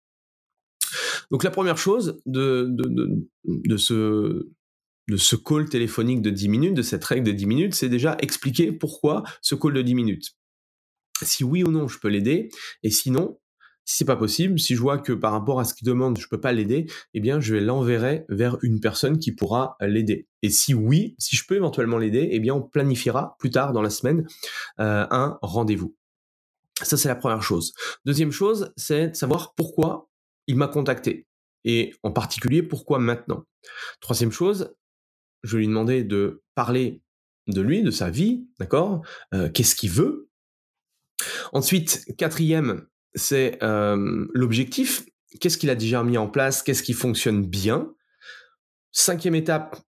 Donc 1.31 1.45
la 1.45 1.51
première 1.51 1.79
chose 1.79 2.21
de 2.27 2.75
ce 3.77 4.49
de 5.09 5.17
ce 5.17 5.37
call 5.37 5.69
téléphonique 5.69 6.23
de 6.23 6.31
10 6.31 6.49
minutes, 6.49 6.75
de 6.75 6.83
cette 6.83 7.05
règle 7.05 7.27
de 7.27 7.33
10 7.33 7.47
minutes, 7.47 7.75
c'est 7.75 7.89
déjà 7.89 8.17
expliquer 8.21 8.73
pourquoi 8.73 9.25
ce 9.41 9.55
call 9.55 9.73
de 9.73 9.83
10 9.83 9.95
minutes. 9.95 10.37
Si 11.23 11.43
oui 11.45 11.65
ou 11.65 11.71
non, 11.71 11.89
je 11.89 11.99
peux 11.99 12.09
l'aider, 12.09 12.51
et 12.83 12.91
sinon, 12.91 13.39
si 13.89 13.97
c'est 13.97 14.05
pas 14.05 14.17
possible, 14.17 14.61
si 14.61 14.75
je 14.75 14.81
vois 14.81 14.99
que 14.99 15.15
par 15.15 15.33
rapport 15.33 15.61
à 15.61 15.65
ce 15.65 15.73
qu'il 15.73 15.87
demande, 15.87 16.19
je 16.19 16.29
peux 16.29 16.41
pas 16.41 16.53
l'aider, 16.53 16.87
eh 17.15 17.21
bien, 17.21 17.41
je 17.41 17.55
vais 17.55 17.63
l'enverrer 17.63 18.27
vers 18.29 18.59
une 18.63 18.81
personne 18.81 19.19
qui 19.19 19.33
pourra 19.33 19.77
l'aider. 19.81 20.29
Et 20.43 20.51
si 20.51 20.75
oui, 20.75 21.17
si 21.19 21.37
je 21.37 21.47
peux 21.47 21.57
éventuellement 21.57 21.97
l'aider, 21.97 22.29
eh 22.31 22.39
bien, 22.39 22.55
on 22.55 22.61
planifiera 22.61 23.37
plus 23.39 23.49
tard 23.49 23.73
dans 23.73 23.81
la 23.81 23.89
semaine 23.89 24.27
euh, 24.79 25.07
un 25.11 25.39
rendez-vous. 25.41 25.97
Ça, 26.83 26.99
c'est 26.99 27.09
la 27.09 27.17
première 27.17 27.43
chose. 27.43 27.73
Deuxième 28.05 28.31
chose, 28.31 28.73
c'est 28.77 29.09
de 29.09 29.17
savoir 29.17 29.55
pourquoi 29.55 30.11
il 30.47 30.57
m'a 30.57 30.69
contacté. 30.69 31.27
Et 31.65 31.95
en 32.03 32.13
particulier, 32.13 32.63
pourquoi 32.63 32.99
maintenant. 32.99 33.45
Troisième 34.01 34.33
chose, 34.33 34.75
je 35.43 35.57
lui 35.57 35.67
demandais 35.67 36.05
de 36.05 36.43
parler 36.55 37.03
de 37.47 37.61
lui, 37.61 37.83
de 37.83 37.91
sa 37.91 38.11
vie, 38.11 38.47
d'accord 38.59 39.03
euh, 39.35 39.49
Qu'est-ce 39.49 39.75
qu'il 39.75 39.91
veut. 39.91 40.29
Ensuite, 41.53 42.05
quatrième, 42.17 42.87
c'est 43.15 43.59
euh, 43.63 44.27
l'objectif. 44.35 45.05
Qu'est-ce 45.41 45.59
qu'il 45.59 45.71
a 45.71 45.75
déjà 45.75 46.03
mis 46.05 46.19
en 46.19 46.29
place? 46.29 46.63
Qu'est-ce 46.63 46.83
qui 46.83 46.93
fonctionne 46.93 47.47
bien? 47.47 47.93
Cinquième 48.93 49.35
étape, 49.35 49.81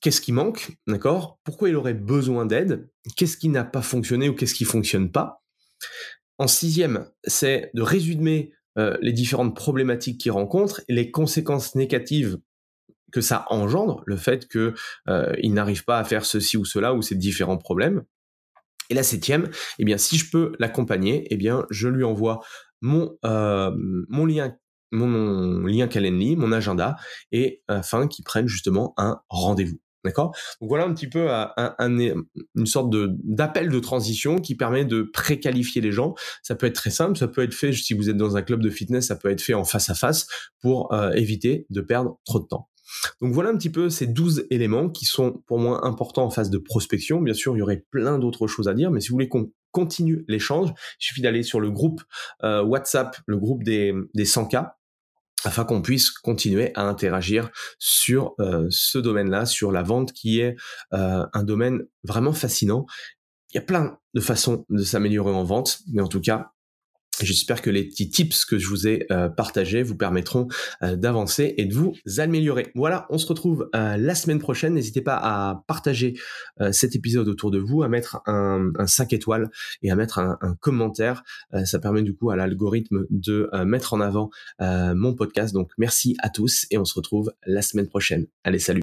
qu'est-ce 0.00 0.20
qui 0.20 0.32
manque? 0.32 0.72
D'accord? 0.86 1.38
Pourquoi 1.44 1.68
il 1.68 1.76
aurait 1.76 1.94
besoin 1.94 2.46
d'aide? 2.46 2.90
Qu'est-ce 3.16 3.36
qui 3.36 3.48
n'a 3.48 3.64
pas 3.64 3.82
fonctionné 3.82 4.28
ou 4.28 4.34
qu'est-ce 4.34 4.54
qui 4.54 4.64
fonctionne 4.64 5.10
pas? 5.10 5.42
En 6.38 6.46
sixième, 6.46 7.10
c'est 7.24 7.70
de 7.74 7.82
résumer 7.82 8.52
euh, 8.76 8.96
les 9.00 9.12
différentes 9.12 9.54
problématiques 9.54 10.20
qu'il 10.20 10.32
rencontre 10.32 10.82
et 10.88 10.94
les 10.94 11.10
conséquences 11.10 11.74
négatives 11.74 12.38
que 13.14 13.20
ça 13.20 13.46
engendre, 13.48 14.02
le 14.06 14.16
fait 14.16 14.48
que 14.48 14.74
euh, 15.08 15.32
il 15.40 15.54
n'arrive 15.54 15.84
pas 15.84 16.00
à 16.00 16.04
faire 16.04 16.24
ceci 16.24 16.56
ou 16.56 16.64
cela 16.64 16.94
ou 16.94 17.00
ces 17.00 17.14
différents 17.14 17.58
problèmes. 17.58 18.02
Et 18.90 18.94
la 18.94 19.04
septième, 19.04 19.48
eh 19.78 19.84
bien, 19.84 19.98
si 19.98 20.18
je 20.18 20.28
peux 20.28 20.52
l'accompagner, 20.58 21.28
eh 21.30 21.36
bien, 21.36 21.64
je 21.70 21.86
lui 21.86 22.02
envoie 22.02 22.40
mon 22.80 23.16
euh, 23.24 23.70
mon 24.08 24.26
lien 24.26 24.56
mon 24.90 25.66
lien 25.66 25.88
Calendly, 25.88 26.36
mon 26.36 26.52
agenda, 26.52 26.96
et 27.32 27.62
afin 27.66 28.06
qu'il 28.06 28.24
prenne 28.24 28.46
justement 28.46 28.94
un 28.96 29.20
rendez-vous. 29.28 29.80
D'accord? 30.04 30.36
Donc 30.60 30.68
voilà 30.68 30.84
un 30.84 30.92
petit 30.92 31.08
peu 31.08 31.30
un, 31.30 31.54
une 31.78 32.66
sorte 32.66 32.90
de 32.90 33.10
d'appel 33.24 33.70
de 33.70 33.78
transition 33.80 34.38
qui 34.38 34.54
permet 34.54 34.84
de 34.84 35.02
préqualifier 35.02 35.80
les 35.80 35.92
gens. 35.92 36.14
Ça 36.42 36.54
peut 36.54 36.66
être 36.66 36.74
très 36.74 36.90
simple, 36.90 37.16
ça 37.16 37.26
peut 37.26 37.42
être 37.42 37.54
fait 37.54 37.72
si 37.72 37.94
vous 37.94 38.10
êtes 38.10 38.16
dans 38.16 38.36
un 38.36 38.42
club 38.42 38.60
de 38.60 38.70
fitness, 38.70 39.06
ça 39.06 39.16
peut 39.16 39.30
être 39.30 39.40
fait 39.40 39.54
en 39.54 39.64
face 39.64 39.88
à 39.88 39.94
face 39.94 40.26
pour 40.60 40.92
euh, 40.92 41.10
éviter 41.12 41.66
de 41.70 41.80
perdre 41.80 42.20
trop 42.24 42.38
de 42.38 42.46
temps. 42.46 42.68
Donc 43.20 43.32
voilà 43.32 43.50
un 43.50 43.56
petit 43.56 43.70
peu 43.70 43.90
ces 43.90 44.06
12 44.06 44.46
éléments 44.50 44.88
qui 44.88 45.04
sont 45.04 45.42
pour 45.46 45.58
moi 45.58 45.86
importants 45.86 46.24
en 46.24 46.30
phase 46.30 46.50
de 46.50 46.58
prospection. 46.58 47.20
Bien 47.20 47.34
sûr, 47.34 47.56
il 47.56 47.60
y 47.60 47.62
aurait 47.62 47.84
plein 47.90 48.18
d'autres 48.18 48.46
choses 48.46 48.68
à 48.68 48.74
dire, 48.74 48.90
mais 48.90 49.00
si 49.00 49.08
vous 49.08 49.14
voulez 49.14 49.28
qu'on 49.28 49.52
continue 49.70 50.24
l'échange, 50.28 50.70
il 50.70 51.04
suffit 51.04 51.22
d'aller 51.22 51.42
sur 51.42 51.60
le 51.60 51.70
groupe 51.70 52.02
euh, 52.42 52.62
WhatsApp, 52.62 53.16
le 53.26 53.38
groupe 53.38 53.64
des, 53.64 53.92
des 54.14 54.24
100K, 54.24 54.70
afin 55.44 55.64
qu'on 55.64 55.82
puisse 55.82 56.10
continuer 56.10 56.72
à 56.74 56.82
interagir 56.88 57.50
sur 57.78 58.34
euh, 58.40 58.66
ce 58.70 58.98
domaine-là, 58.98 59.46
sur 59.46 59.72
la 59.72 59.82
vente 59.82 60.12
qui 60.12 60.40
est 60.40 60.56
euh, 60.92 61.26
un 61.32 61.42
domaine 61.42 61.82
vraiment 62.02 62.32
fascinant. 62.32 62.86
Il 63.52 63.56
y 63.56 63.58
a 63.58 63.62
plein 63.62 63.98
de 64.14 64.20
façons 64.20 64.64
de 64.68 64.82
s'améliorer 64.82 65.32
en 65.32 65.44
vente, 65.44 65.80
mais 65.92 66.02
en 66.02 66.08
tout 66.08 66.20
cas, 66.20 66.53
J'espère 67.20 67.62
que 67.62 67.70
les 67.70 67.84
petits 67.84 68.08
tips 68.08 68.44
que 68.44 68.58
je 68.58 68.68
vous 68.68 68.88
ai 68.88 69.06
euh, 69.10 69.28
partagés 69.28 69.82
vous 69.82 69.96
permettront 69.96 70.48
euh, 70.82 70.96
d'avancer 70.96 71.54
et 71.56 71.64
de 71.64 71.74
vous 71.74 71.94
améliorer. 72.18 72.72
Voilà, 72.74 73.06
on 73.10 73.18
se 73.18 73.26
retrouve 73.26 73.68
euh, 73.74 73.96
la 73.96 74.14
semaine 74.14 74.38
prochaine. 74.38 74.74
N'hésitez 74.74 75.00
pas 75.00 75.16
à 75.16 75.64
partager 75.66 76.14
cet 76.72 76.94
épisode 76.94 77.28
autour 77.28 77.50
de 77.50 77.58
vous, 77.58 77.82
à 77.82 77.88
mettre 77.88 78.20
un, 78.26 78.72
5 78.86 79.12
étoiles 79.12 79.50
et 79.82 79.90
à 79.90 79.96
mettre 79.96 80.18
un, 80.18 80.38
un 80.40 80.54
commentaire. 80.54 81.22
ça 81.64 81.78
permet 81.78 82.02
du 82.02 82.14
coup 82.14 82.30
à 82.30 82.36
l'algorithme 82.36 83.06
de 83.10 83.50
mettre 83.64 83.94
en 83.94 84.00
avant 84.00 84.30
mon 84.58 85.14
podcast. 85.14 85.52
Donc 85.52 85.70
merci 85.78 86.16
à 86.20 86.30
tous 86.30 86.66
et 86.70 86.78
on 86.78 86.84
se 86.84 86.94
retrouve 86.94 87.32
la 87.46 87.62
semaine 87.62 87.88
prochaine. 87.88 88.26
Allez, 88.44 88.58
salut 88.58 88.82